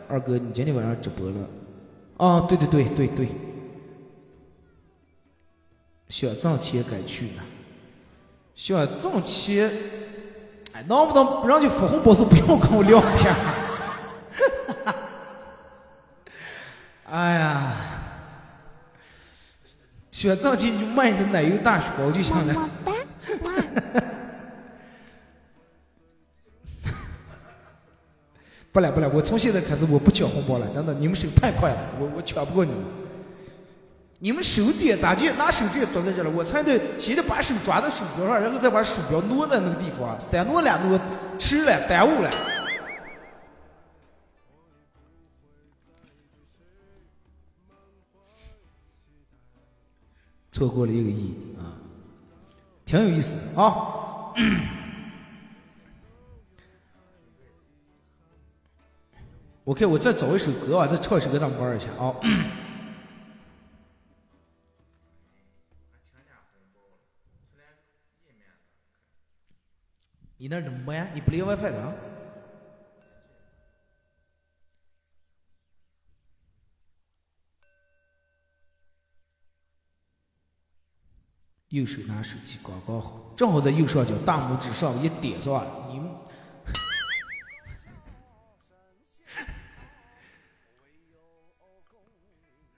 [0.07, 1.37] 二哥，你今天晚上直播了？
[2.19, 3.29] 啊，对对对对对。
[6.11, 7.43] 想挣钱该去了。
[8.55, 9.73] 想挣钱，
[10.75, 13.35] 哎，能不能人家发红包是不用跟我聊天？
[17.09, 17.73] 哎呀，
[20.13, 22.71] 想挣钱就买的奶油大雪糕就行了。
[28.75, 32.81] 不来不来，我从现在开始我不抢红包了，真的，你们手太快了，我我抢不过你们。
[34.19, 36.31] 你们手点咋就拿手机躲在这了？
[36.31, 40.99] 我才得先得把手抓在鼠标上，然后再把鼠标挪在那个地方，三挪两挪，
[41.39, 42.29] 迟了，耽误了。
[50.51, 51.79] 错过了一个亿啊，
[52.85, 54.35] 挺有意思啊。
[59.65, 62.15] OK，我再找一首歌啊，再唱一首歌，咱们玩一下啊。
[70.37, 71.11] 你那怎么慢？
[71.15, 71.95] 你不连 WiFi 的？
[81.71, 85.67] 右手拿手机刚刚好，正好在右上角大拇指上一点，是吧？
[85.89, 86.09] 你们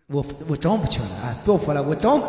[0.09, 1.35] 我我真不抢了啊！
[1.45, 2.09] 不要说了，我真，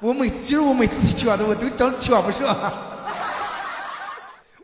[0.00, 2.56] 我每次其实我每次抢的我都真抢不上，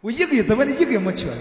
[0.00, 1.40] 我一个月怎么的一个月没抢上？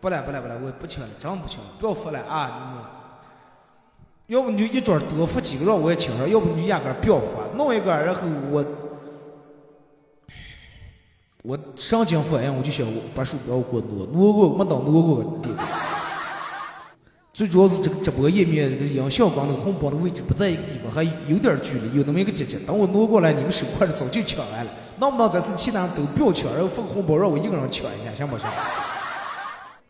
[0.00, 2.50] 不来不来不来，我不抢了，真不抢了，不要说了啊！
[2.58, 2.84] 你们。
[4.28, 8.64] 要不你就一桌多付几个让我也请上；要不你就压根不要发，弄一个，然后我
[11.42, 15.38] 我上京发言，我就想把鼠标给我挪挪过，没等挪过。
[17.40, 22.58] 最主要是这个直播页面这个音效跟那个红包的位置不在一个地方，还有点距离，有那么一个节节。
[22.66, 24.70] 等我挪过来，你们手快的早就抢完了。
[24.98, 28.46] 能不能这次其他人都不要抢，然后发个红包让我一个人抢一下，行不行？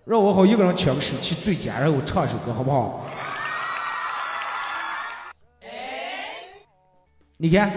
[0.05, 3.05] 让我好一个人抢个手气最佳，然后我唱一首歌，好不好？
[7.37, 7.73] 你看，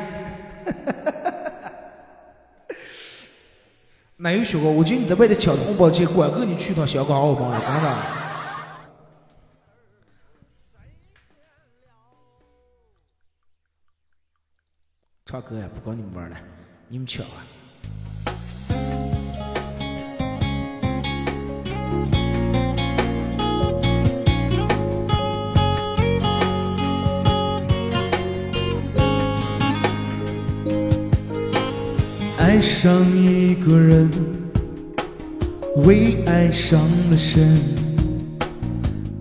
[4.18, 4.70] 哪有小哥？
[4.70, 8.23] 我觉得你在外头抢红包钱，管够你去趟香港、澳门了，真的。
[15.34, 16.38] 唱歌呀，不跟你们玩了，
[16.88, 17.42] 你们抢啊！
[32.38, 34.12] 爱上一个人，
[35.78, 36.80] 为爱伤
[37.10, 37.58] 了身，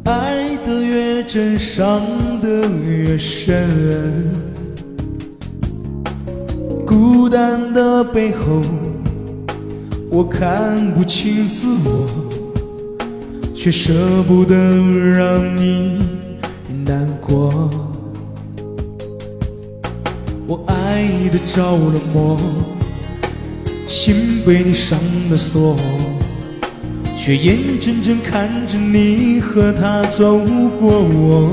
[0.04, 2.02] 爱得越真，伤
[2.42, 4.51] 得越深。
[6.92, 8.60] 孤单的背后，
[10.10, 12.06] 我看不清自我，
[13.54, 13.94] 却舍
[14.28, 16.02] 不得让你
[16.84, 17.70] 难过。
[20.46, 22.38] 我爱的着了魔。
[23.88, 24.98] 心被你上
[25.30, 25.74] 了锁，
[27.16, 30.38] 却眼睁睁看着你和他走
[30.78, 31.50] 过我。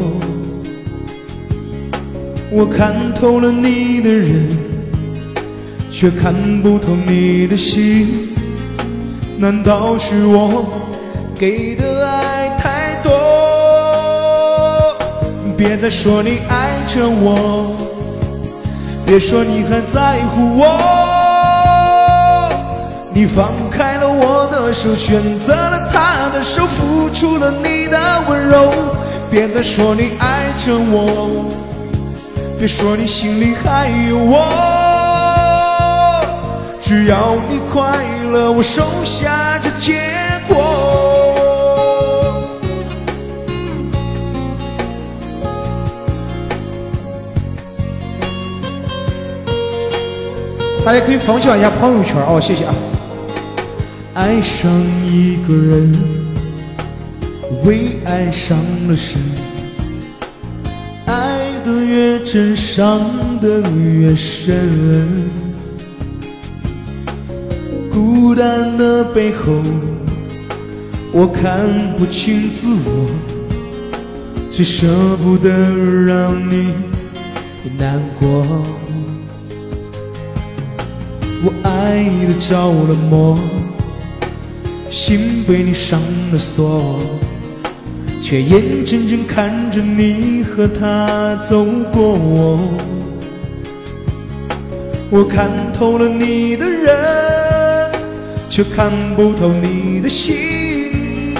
[2.51, 4.47] 我看透了你的人，
[5.91, 8.33] 却看不透你的心。
[9.37, 10.65] 难道是我
[11.35, 13.11] 给的爱太多？
[15.57, 17.75] 别再说你爱着我，
[19.05, 20.65] 别说你还在乎我。
[23.13, 28.71] 你放开了我的手，选择了他的手，付出了你的温柔。
[29.29, 31.45] 别再说你爱着我，
[32.57, 34.78] 别说你心里还有我。
[36.81, 40.01] 只要你快乐，我收下这结
[40.47, 40.55] 果。
[50.83, 52.73] 大家可以分享一下朋友圈哦，谢谢啊。
[54.15, 54.71] 爱上
[55.05, 55.93] 一个人，
[57.63, 58.57] 为爱伤
[58.87, 59.21] 了身，
[61.05, 65.48] 爱得越真，伤得越深。
[68.39, 69.61] 孤单的背后，
[71.11, 71.59] 我看
[71.97, 73.05] 不清自我，
[74.49, 74.87] 最舍
[75.21, 75.49] 不得
[76.05, 76.73] 让你
[77.77, 78.45] 难过。
[81.43, 83.37] 我爱的着了魔。
[84.89, 85.99] 心被你上
[86.31, 86.97] 了锁，
[88.21, 92.57] 却眼睁睁看着你和他走过我。
[95.11, 97.38] 我看透了你的人，
[98.59, 101.33] 却看不透你的心。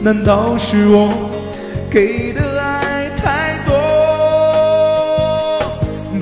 [0.00, 1.12] 难道是我
[1.90, 3.74] 给的爱太多？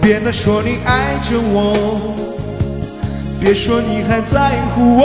[0.01, 2.01] 别再说你爱着我，
[3.39, 5.05] 别说你还在乎我。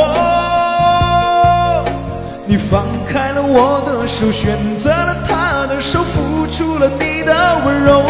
[2.45, 8.03] 你放开了我的手，选择了他的手，付出了你的温柔。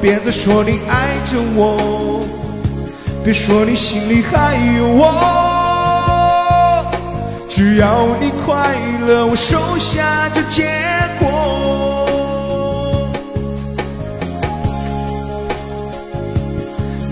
[0.00, 2.24] 别再说你爱着我，
[3.24, 5.49] 别说你心里还有我。
[7.62, 8.74] 只要你快
[9.06, 10.64] 乐，我收下这结
[11.18, 12.08] 果。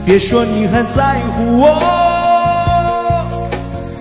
[0.07, 3.26] 别说你还在乎我，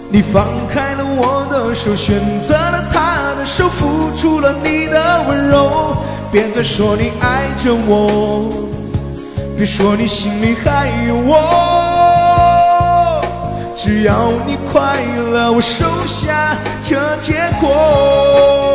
[0.10, 1.76] 你放开了我的。
[1.76, 5.98] 手选择了他的手，付出了你的温柔。
[6.32, 8.50] 别再说你爱着我，
[9.58, 11.77] 别说你心里还有我。
[13.78, 14.98] 只要你快
[15.32, 18.67] 乐，我收下这结果。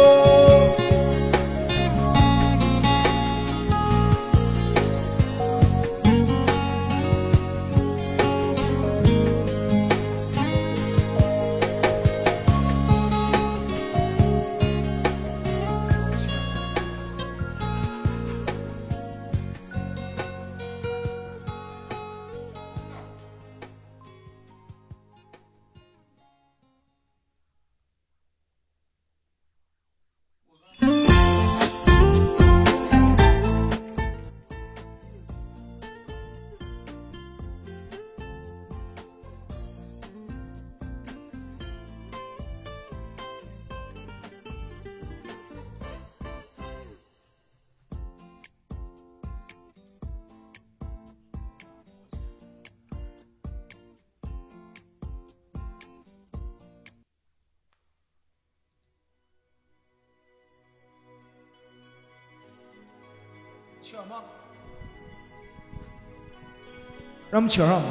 [67.32, 67.88] 让我们抢上吧？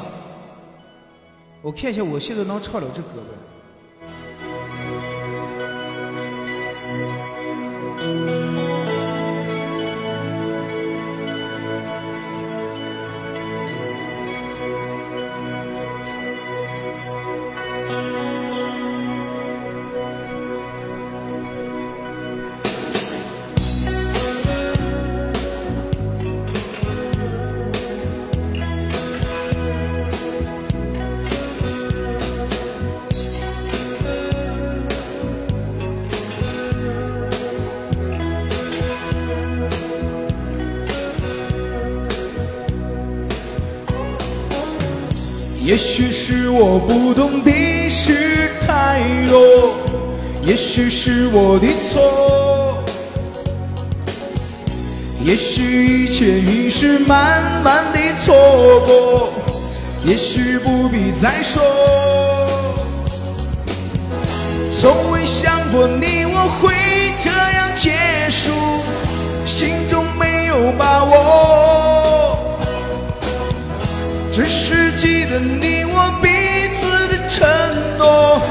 [1.64, 3.34] 我看一下，我现在能唱了这歌呗？
[45.64, 47.52] 也许是我不懂的
[47.88, 49.00] 事太
[49.30, 49.76] 多，
[50.42, 52.84] 也许是我的错，
[55.24, 58.34] 也许一切已是慢慢的错
[58.88, 59.30] 过，
[60.04, 61.62] 也许不必再说。
[64.72, 66.74] 从未想过你我会
[67.24, 67.94] 这样结
[68.30, 68.52] 束，
[69.46, 71.61] 心中没有把握，
[74.44, 76.28] 只是记得你我彼
[76.74, 77.48] 此的承
[78.00, 78.42] 诺，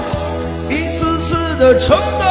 [0.68, 2.24] 一次次的冲动。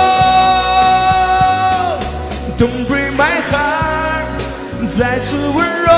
[2.57, 4.24] Don't break my heart，
[4.97, 5.91] 再次温柔，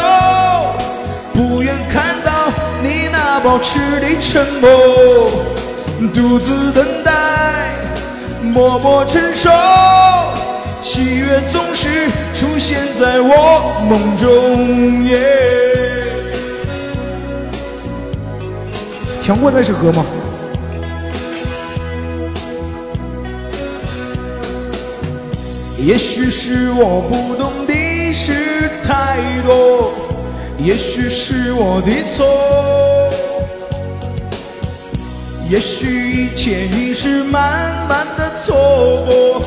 [1.36, 2.52] 不愿看到
[2.82, 5.30] 你那保持的沉默，
[6.16, 7.12] 独自等待，
[8.42, 9.52] 默默承受，
[10.82, 15.71] 喜悦总是出现在我梦中。
[19.22, 20.04] 听过这首歌吗？
[25.78, 29.92] 也许是我不懂的事太多，
[30.58, 32.26] 也许是我的错，
[35.50, 39.44] 也许一切已是慢慢的错过，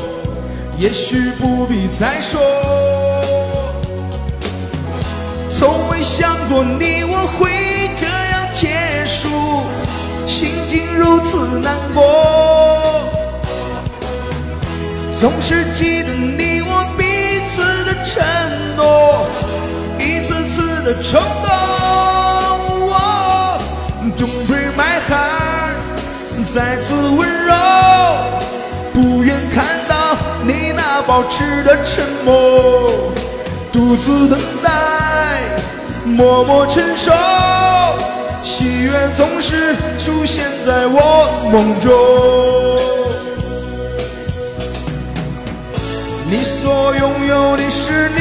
[0.77, 2.39] 也许不必再说。
[5.49, 7.54] 从未想过你我会
[11.05, 12.01] 如此难过。
[15.19, 18.25] 总是记得你我彼此的承
[18.75, 19.27] 诺，
[19.99, 21.53] 一次次的冲动。
[24.17, 25.75] Don't break my heart，
[26.53, 27.53] 再次温柔，
[28.93, 33.13] 不愿看到你那保持的沉默，
[33.73, 35.41] 独自等待，
[36.05, 37.11] 默默承受，
[38.65, 40.97] 喜悦总是出现在我
[41.51, 41.87] 梦中。
[46.27, 48.19] 你所拥有的是你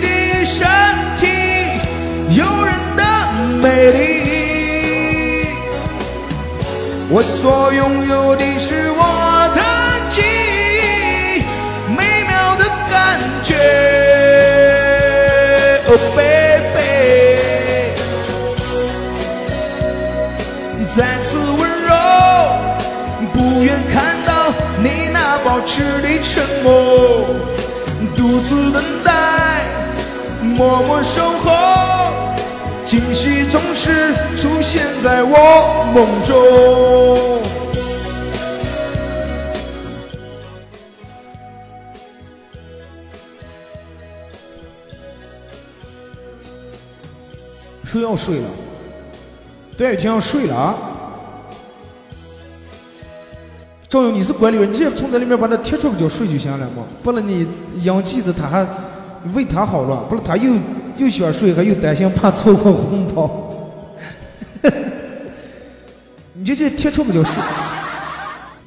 [0.00, 0.06] 的
[0.46, 0.66] 身
[1.18, 1.26] 体，
[2.30, 3.02] 诱人的
[3.60, 4.00] 美丽；
[7.10, 9.00] 我所拥有的是我
[9.54, 9.60] 的
[10.08, 10.22] 记
[11.36, 11.44] 忆，
[11.94, 13.52] 美妙的感觉。
[15.86, 16.31] Oh baby，
[28.42, 29.64] 独自等待，
[30.42, 32.12] 默默守候，
[32.84, 36.32] 惊喜总是出现在我梦中。
[47.84, 48.48] 说要睡了？
[49.78, 50.74] 对，就要睡了啊！
[53.92, 57.46] 赵勇，你是管理员，你直接从这里面把他踢出个觉睡就行了嘛，不然你
[57.82, 58.66] 养鸡的他还
[59.34, 60.54] 为他好了，不是他又
[60.96, 63.52] 又想睡，还又担心怕错过红包，
[66.32, 67.34] 你就这踢出个觉睡，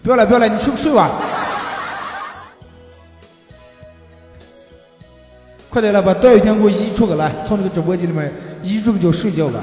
[0.04, 1.10] 不要了不要了，你去睡吧，
[5.72, 9.60] 快点来把倒一天给我移出个来，从这个直播间里面移出个就睡觉吧，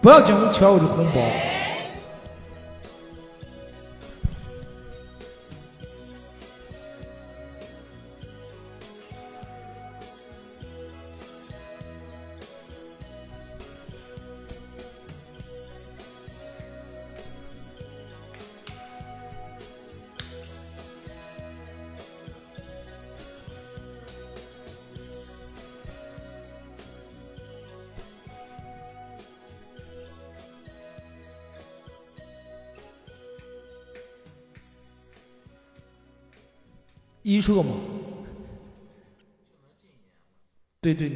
[0.00, 1.20] 不要讲抢我的红包。
[37.28, 37.74] 一车嘛，
[40.80, 41.12] 对对，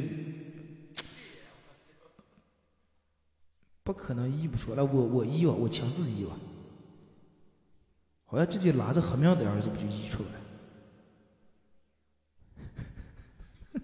[3.82, 6.36] 不可能译不出来，我我译吧，我亲自译吧。
[8.26, 10.28] 好像直接拉着黑名单儿，这不就译出来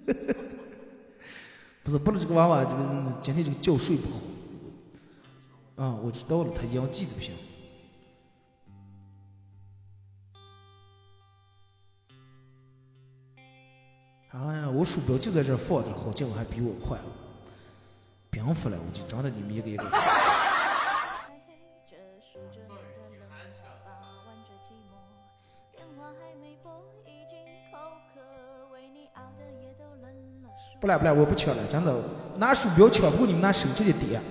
[0.04, 0.14] 了？
[1.82, 4.20] 不是，不是这个娃娃，这个今天这个觉睡不好。
[5.82, 7.34] 啊，我知道了，他阳记的不行。
[14.30, 16.98] 哎呀，我鼠标就在这放着，好像还比我快。
[18.30, 19.84] 冰敷了，我就长得你们一个一个。
[30.80, 31.92] 不来不来，我不抢了，真的，
[32.36, 34.22] 拿鼠标抢不过你们拿手机的点。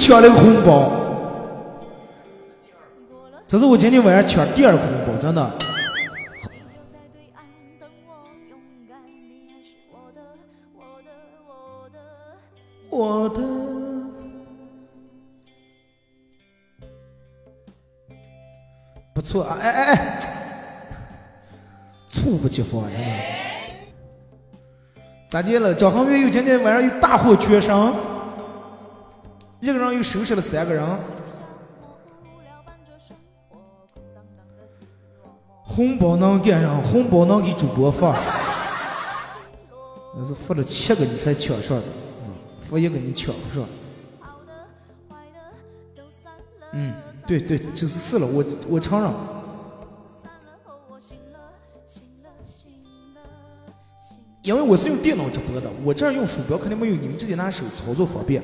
[0.00, 0.90] 抢了个红包。
[3.46, 5.50] 这是我今天晚上抢第二个红包，真的。
[12.88, 13.40] 我的，
[19.14, 19.58] 不错啊！
[19.60, 20.18] 哎哎哎，
[22.08, 23.06] 猝不及防，真的。
[25.28, 25.74] 咋接了？
[25.74, 27.94] 张恒月又今天晚上又大获全胜，
[29.60, 30.82] 一个人又收拾了三个人。
[35.62, 38.16] 红包能干上，红包能给主播发。
[40.16, 41.84] 那是发了七个你才抢上的，
[42.26, 43.68] 嗯，发一个你抢不上。
[46.72, 46.94] 嗯，
[47.26, 49.10] 对对，就是死了，我我承认。
[54.42, 58.42] 因为我是用电脑直播的，我这儿用鼠标肯定没有你们直接拿手操作方便。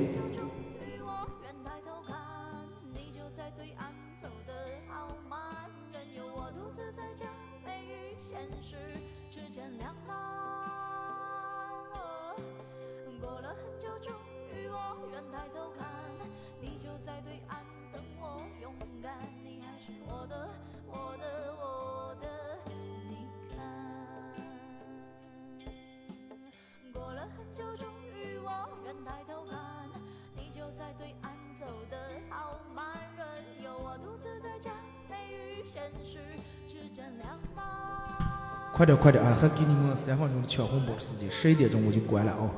[38.77, 39.35] 快点快点啊！
[39.41, 42.51] 还给你们三分钟的抢红包时间，十一点钟我就关了啊！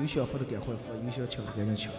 [0.00, 1.92] 有想发的赶快发，有想抢的赶紧抢。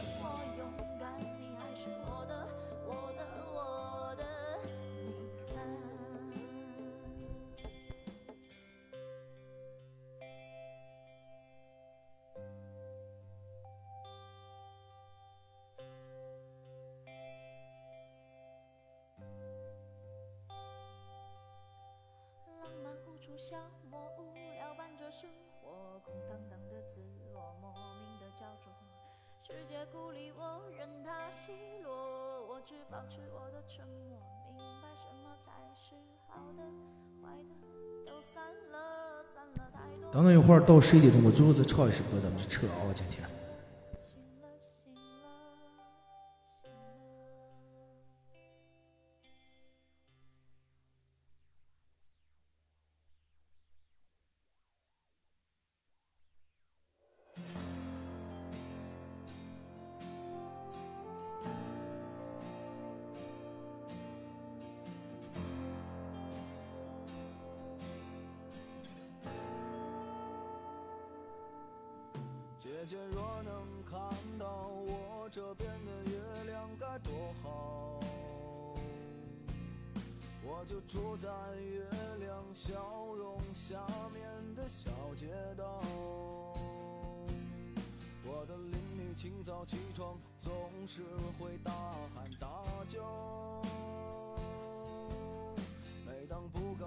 [40.66, 42.90] 到十一点钟，我最后再唱一首歌，咱们就撤啊！
[42.94, 43.22] 今天。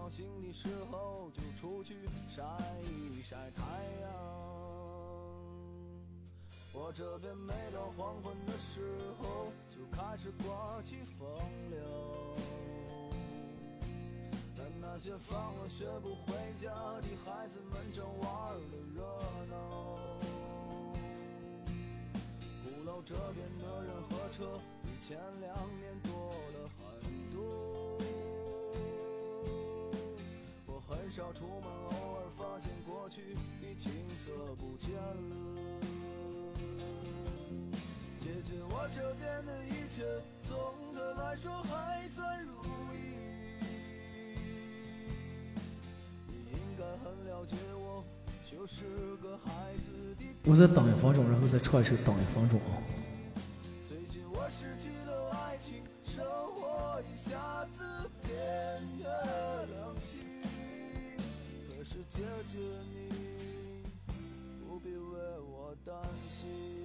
[0.05, 1.97] 高兴的时候，就出去
[2.29, 2.43] 晒
[2.83, 3.63] 一晒太
[4.03, 4.11] 阳。
[6.75, 8.83] 我这边每到黄昏的时
[9.19, 11.27] 候，就开始刮起风
[11.71, 12.37] 流。
[14.55, 16.69] 但那些放了学不回家
[17.01, 19.01] 的孩子们正玩的热
[19.49, 19.57] 闹。
[22.63, 26.31] 鼓楼这边的人和车比前两年多
[31.15, 33.89] 少出门，偶尔发现过去的景
[34.19, 35.37] 色不见了。
[38.19, 40.03] 解决我这边的一切，
[40.43, 40.59] 总
[40.93, 43.15] 的来说还算如意。
[46.27, 48.03] 你应该很了解我，
[48.51, 48.83] 就是
[49.23, 50.51] 个孩子的。
[50.51, 53.04] 我再等一分钟，然后再唱一首《等一分钟》啊。
[62.15, 62.59] 姐姐
[62.93, 63.09] 你
[64.65, 65.19] 不必为
[65.51, 65.97] 我担
[66.31, 66.85] 心。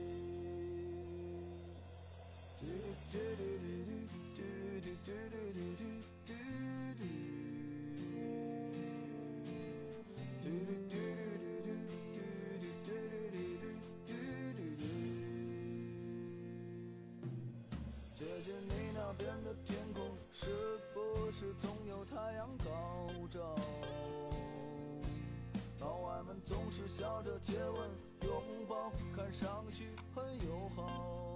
[26.29, 27.89] 们总是笑着接吻、
[28.21, 31.35] 拥抱，看上去很友好。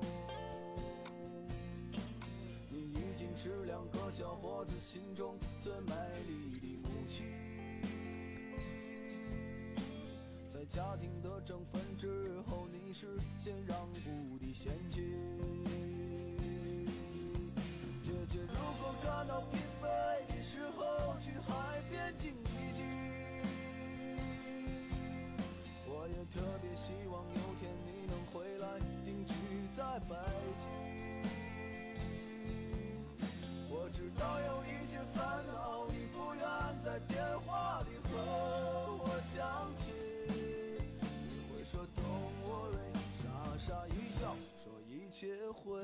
[2.70, 5.96] 你已经是两个小伙子心中最美
[6.28, 7.26] 丽的母亲，
[10.54, 15.02] 在家庭的争分之后，你是先让步的先妻。
[18.04, 22.93] 姐姐，如果感到疲惫的时候，去海边静一静。
[26.04, 28.68] 我也特别希望有天你能回来
[29.06, 29.34] 定居
[29.74, 30.14] 在北
[30.60, 30.68] 京。
[33.70, 36.44] 我知道有一些烦恼，你不愿
[36.82, 38.20] 在电话里和
[39.00, 39.94] 我讲起。
[40.28, 42.92] 你会说 Don't worry，
[43.24, 43.24] 傻
[43.58, 45.80] 傻一笑，说一切会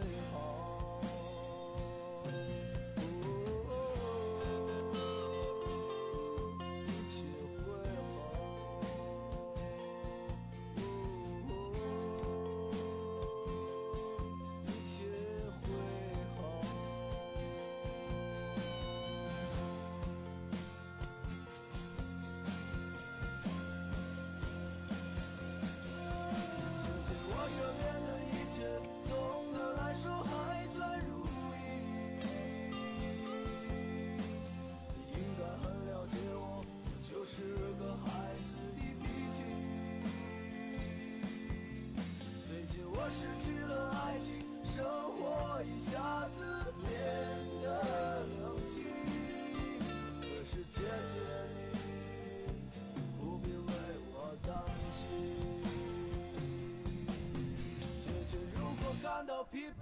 [59.52, 59.66] 疲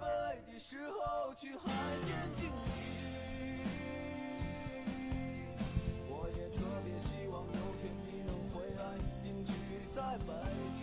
[0.50, 1.70] 的时候，去海
[2.06, 3.60] 边静一静。
[6.08, 8.82] 我也特别希望有天你能回来
[9.22, 9.52] 定居
[9.94, 10.32] 在北
[10.74, 10.80] 京。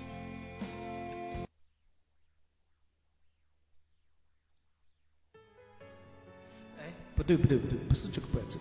[6.78, 8.60] 哎，不对不对不对，不是这个伴奏。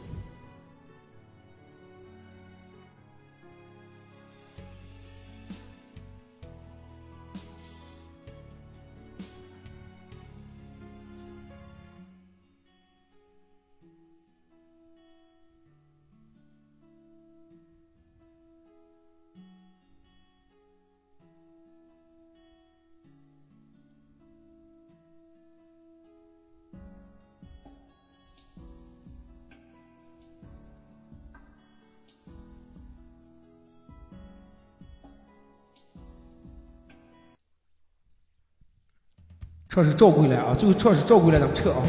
[39.74, 41.82] 唱是赵归来啊，最后唱是赵归来，咱们撤啊。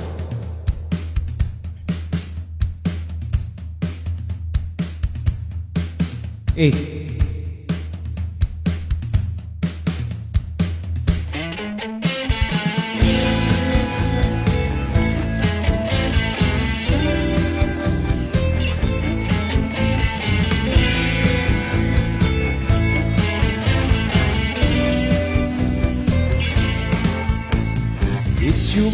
[6.57, 6.71] 哎，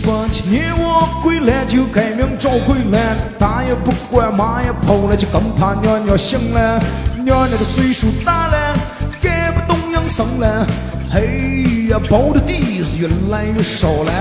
[0.05, 6.79] 八七年我归来就改名找回来，打也不管，骂也跑了，就更怕娘娘醒了。
[7.23, 8.75] 娘娘的岁数大了，
[9.21, 10.65] 改不动养生了。
[11.11, 14.11] 嘿呀，包的底是越来越少了。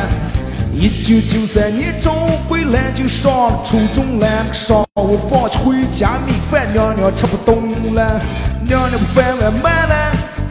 [0.73, 2.13] 一九九三年找
[2.49, 8.21] 回来就上了初中了，上午放学回家米饭娘娘吃不动了，
[8.67, 9.95] 娘娘饭碗满了，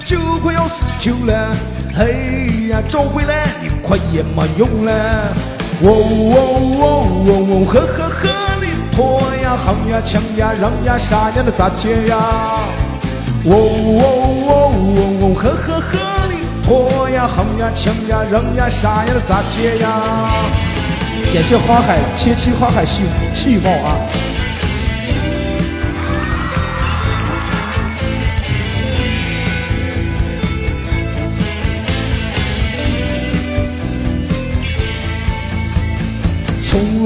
[0.09, 1.55] 就快要死球了。
[1.95, 4.91] 嘿呀，找回来一块也没用了。
[5.83, 6.35] 喔喔
[6.79, 6.81] 喔
[7.27, 12.17] 喔喔，呵呵呵里拖呀，哼呀，抢呀，扔呀，啥样的咋接呀？
[13.45, 14.01] 喔喔
[14.47, 14.49] 喔
[14.89, 19.87] 喔喔，呵呵呵里拖呀，哼呀，抢呀，扔呀，啥样的咋接呀？
[21.31, 23.03] 感谢花海千期花海气
[23.35, 23.93] 气泡啊！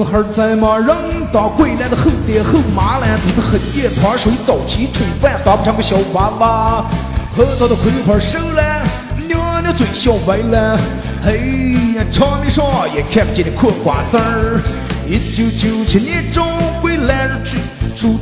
[0.04, 0.94] 从孩在马人
[1.32, 6.86] 当归来的后爹后妈了，都是黑夜趟水早起冲饭，当不成个小娃娃。
[7.34, 8.84] 核桃的葵花熟了，
[9.30, 10.78] 娘娘嘴笑歪了。
[11.24, 14.60] 嘿呀，场面上也看不见的嗑瓜子儿。
[15.08, 16.46] 一九九七年中
[16.82, 17.58] 归来日去
[17.96, 18.20] 出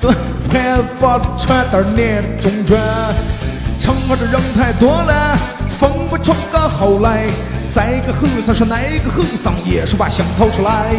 [0.00, 0.16] 端
[0.48, 2.80] 盘发传单念中专，
[3.78, 5.36] 城上的人太多了，
[5.78, 7.26] 分不出个好来。
[7.74, 10.94] 再个和尚说，哪个和尚也是把香掏出来。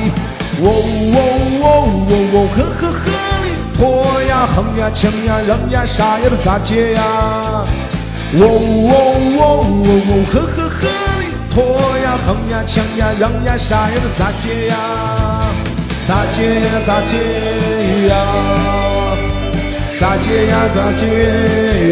[0.60, 1.18] 喔喔
[1.61, 1.64] 喔
[2.10, 2.99] 喔喔，呵呵呵
[3.45, 3.47] 里
[3.77, 7.02] 拖呀，哼呀，抢呀，扔呀，啥呀都咋接呀？
[8.34, 8.93] 喔喔
[9.38, 10.81] 喔喔喔，呵呵呵
[11.22, 11.56] 里拖
[11.97, 14.76] 呀，哼呀，抢呀，扔呀，啥呀都咋接呀？
[16.06, 16.68] 咋接呀？
[16.85, 17.15] 咋接
[18.10, 18.11] 呀？
[19.97, 20.53] 咋接呀？
[20.76, 21.02] 咋接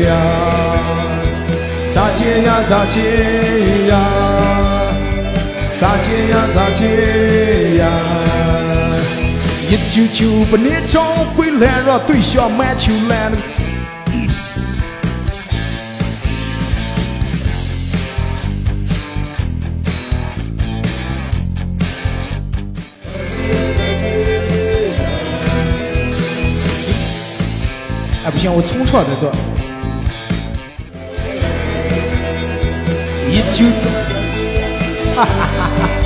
[0.03, 0.11] 呀？
[1.93, 2.47] 咋接呀？
[2.68, 2.99] 咋接
[3.88, 4.23] 呀？
[6.74, 6.80] 咋接呀？
[6.80, 7.86] 咋接呀？
[9.70, 11.04] 一九九八年找
[11.36, 13.38] 回来，让对象满球来了。
[28.26, 29.32] 哎，不行，我重唱这个。
[33.30, 33.66] 一九。
[35.16, 36.03] 哈哈哈哈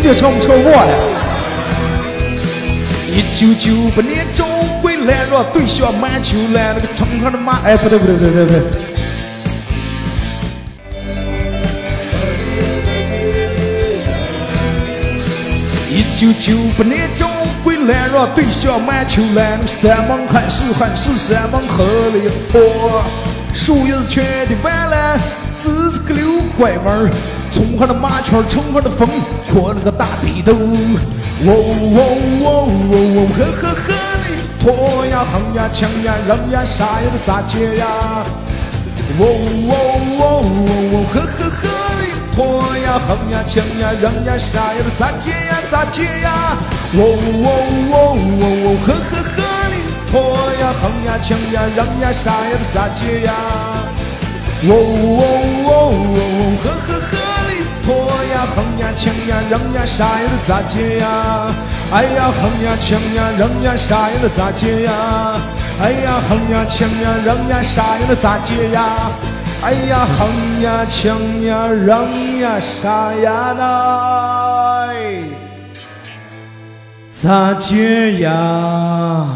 [0.00, 0.94] 死就唱不唱忘了。
[3.12, 4.46] 一九九八年找
[4.80, 8.60] 回来，让对象满球来，那个城上的马，哎，不对不对不对不对。
[15.90, 17.28] 一九九八年找
[17.62, 23.02] 回来，让对象满球来，那个山盟海誓海誓山盟河里坡，
[23.52, 25.18] 树叶子全的完了。
[25.56, 27.10] 只是个溜拐弯儿，
[27.50, 29.06] 从上的马圈，城上的风，
[29.52, 30.56] 喝了个大啤酒，哦
[31.44, 32.00] 哦
[32.44, 34.26] 哦哦哦，喝喝喝嘞，
[34.60, 37.86] 脱呀横呀抢呀让呀啥呀都咋接呀，
[39.18, 39.22] 哦
[39.66, 39.72] 哦
[40.20, 40.24] 哦哦
[40.92, 41.68] 哦，喝喝喝
[42.00, 42.02] 嘞，
[42.34, 42.38] 脱
[42.78, 46.56] 呀横呀抢呀让呀啥呀都咋接呀咋接呀，
[46.94, 47.48] 哦哦
[47.90, 47.94] 哦
[48.40, 49.74] 哦哦，喝喝喝嘞，
[50.10, 50.14] 脱
[50.60, 53.34] 呀横呀抢呀让呀啥呀都咋接呀，
[54.62, 55.22] 哦哦
[55.66, 55.70] 哦哦
[56.14, 57.19] 哦，呵呵呵。
[58.40, 61.52] 呀，哼呀，抢呀，扔呀，啥呀都咋接呀？
[61.92, 64.92] 哎呀，哼呀，抢呀，扔呀，啥呀都咋接呀？
[65.82, 68.82] 哎呀，哼呀，抢呀，扔呀，啥呀都咋接呀？
[69.62, 74.88] 哎呀，哼呀，抢呀，扔呀，啥呀那
[77.12, 79.26] 咋接呀？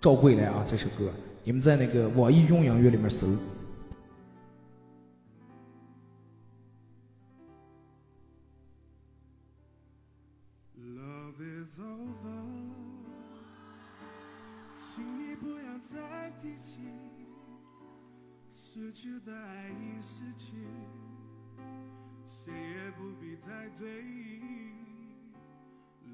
[0.00, 1.12] 赵桂来啊，这首歌
[1.42, 3.26] 你们在那个网易云音乐里面搜。
[10.76, 12.44] Love is over，
[14.76, 16.78] 请你不要再提起
[18.54, 20.58] 失去的爱已失去，
[22.28, 24.38] 谁也不必再追忆。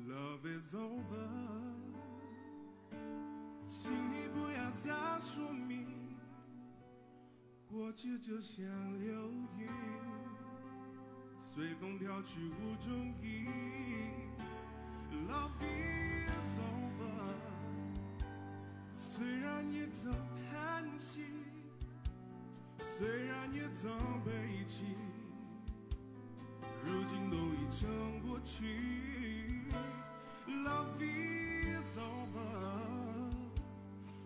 [0.09, 1.94] Love is over。
[3.66, 5.86] 请你不要再说明，
[7.69, 8.65] 过去就像
[9.01, 9.69] 流云，
[11.41, 12.93] 随风飘去无踪
[13.23, 13.47] 影。
[15.28, 17.35] Love is over，
[18.99, 20.12] 虽然也曾
[20.51, 21.24] 叹息，
[22.78, 23.91] 虽然也曾
[24.24, 24.85] 悲泣，
[26.85, 29.62] 如今都已成过去。
[30.47, 31.44] Love is。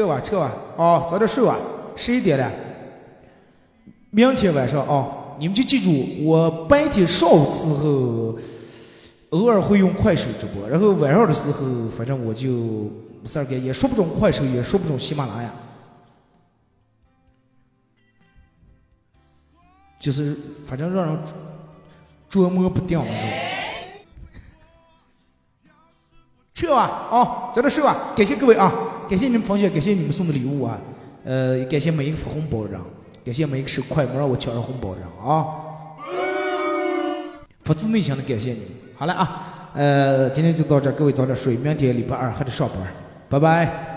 [0.00, 1.58] 撤吧，撤吧，哦，早点睡吧，
[1.94, 2.50] 十一点了。
[4.10, 8.38] 明天晚上啊，你们就记住，我白天上午时候
[9.30, 12.48] 偶尔会用快手直播，然后晚上的时候，反正我就
[13.22, 15.52] 没事儿干，也说不准快手，也说不准喜马拉雅，
[19.98, 21.18] 就是反正让人
[22.26, 23.30] 捉摸不定那种。
[26.54, 28.72] 撤吧，啊，早点睡吧，感谢各位啊。
[29.10, 30.78] 感谢你们分享，感谢你们送的礼物啊！
[31.24, 32.80] 呃，感谢每一个发红包的人，
[33.24, 35.46] 感谢每一个手快没让我抢上红包的人啊！
[37.62, 38.68] 发自内心的感谢你们。
[38.94, 42.78] 好了啊，呃，今天就到这，各位早点睡，明天礼拜二还得上班，
[43.28, 43.89] 拜拜。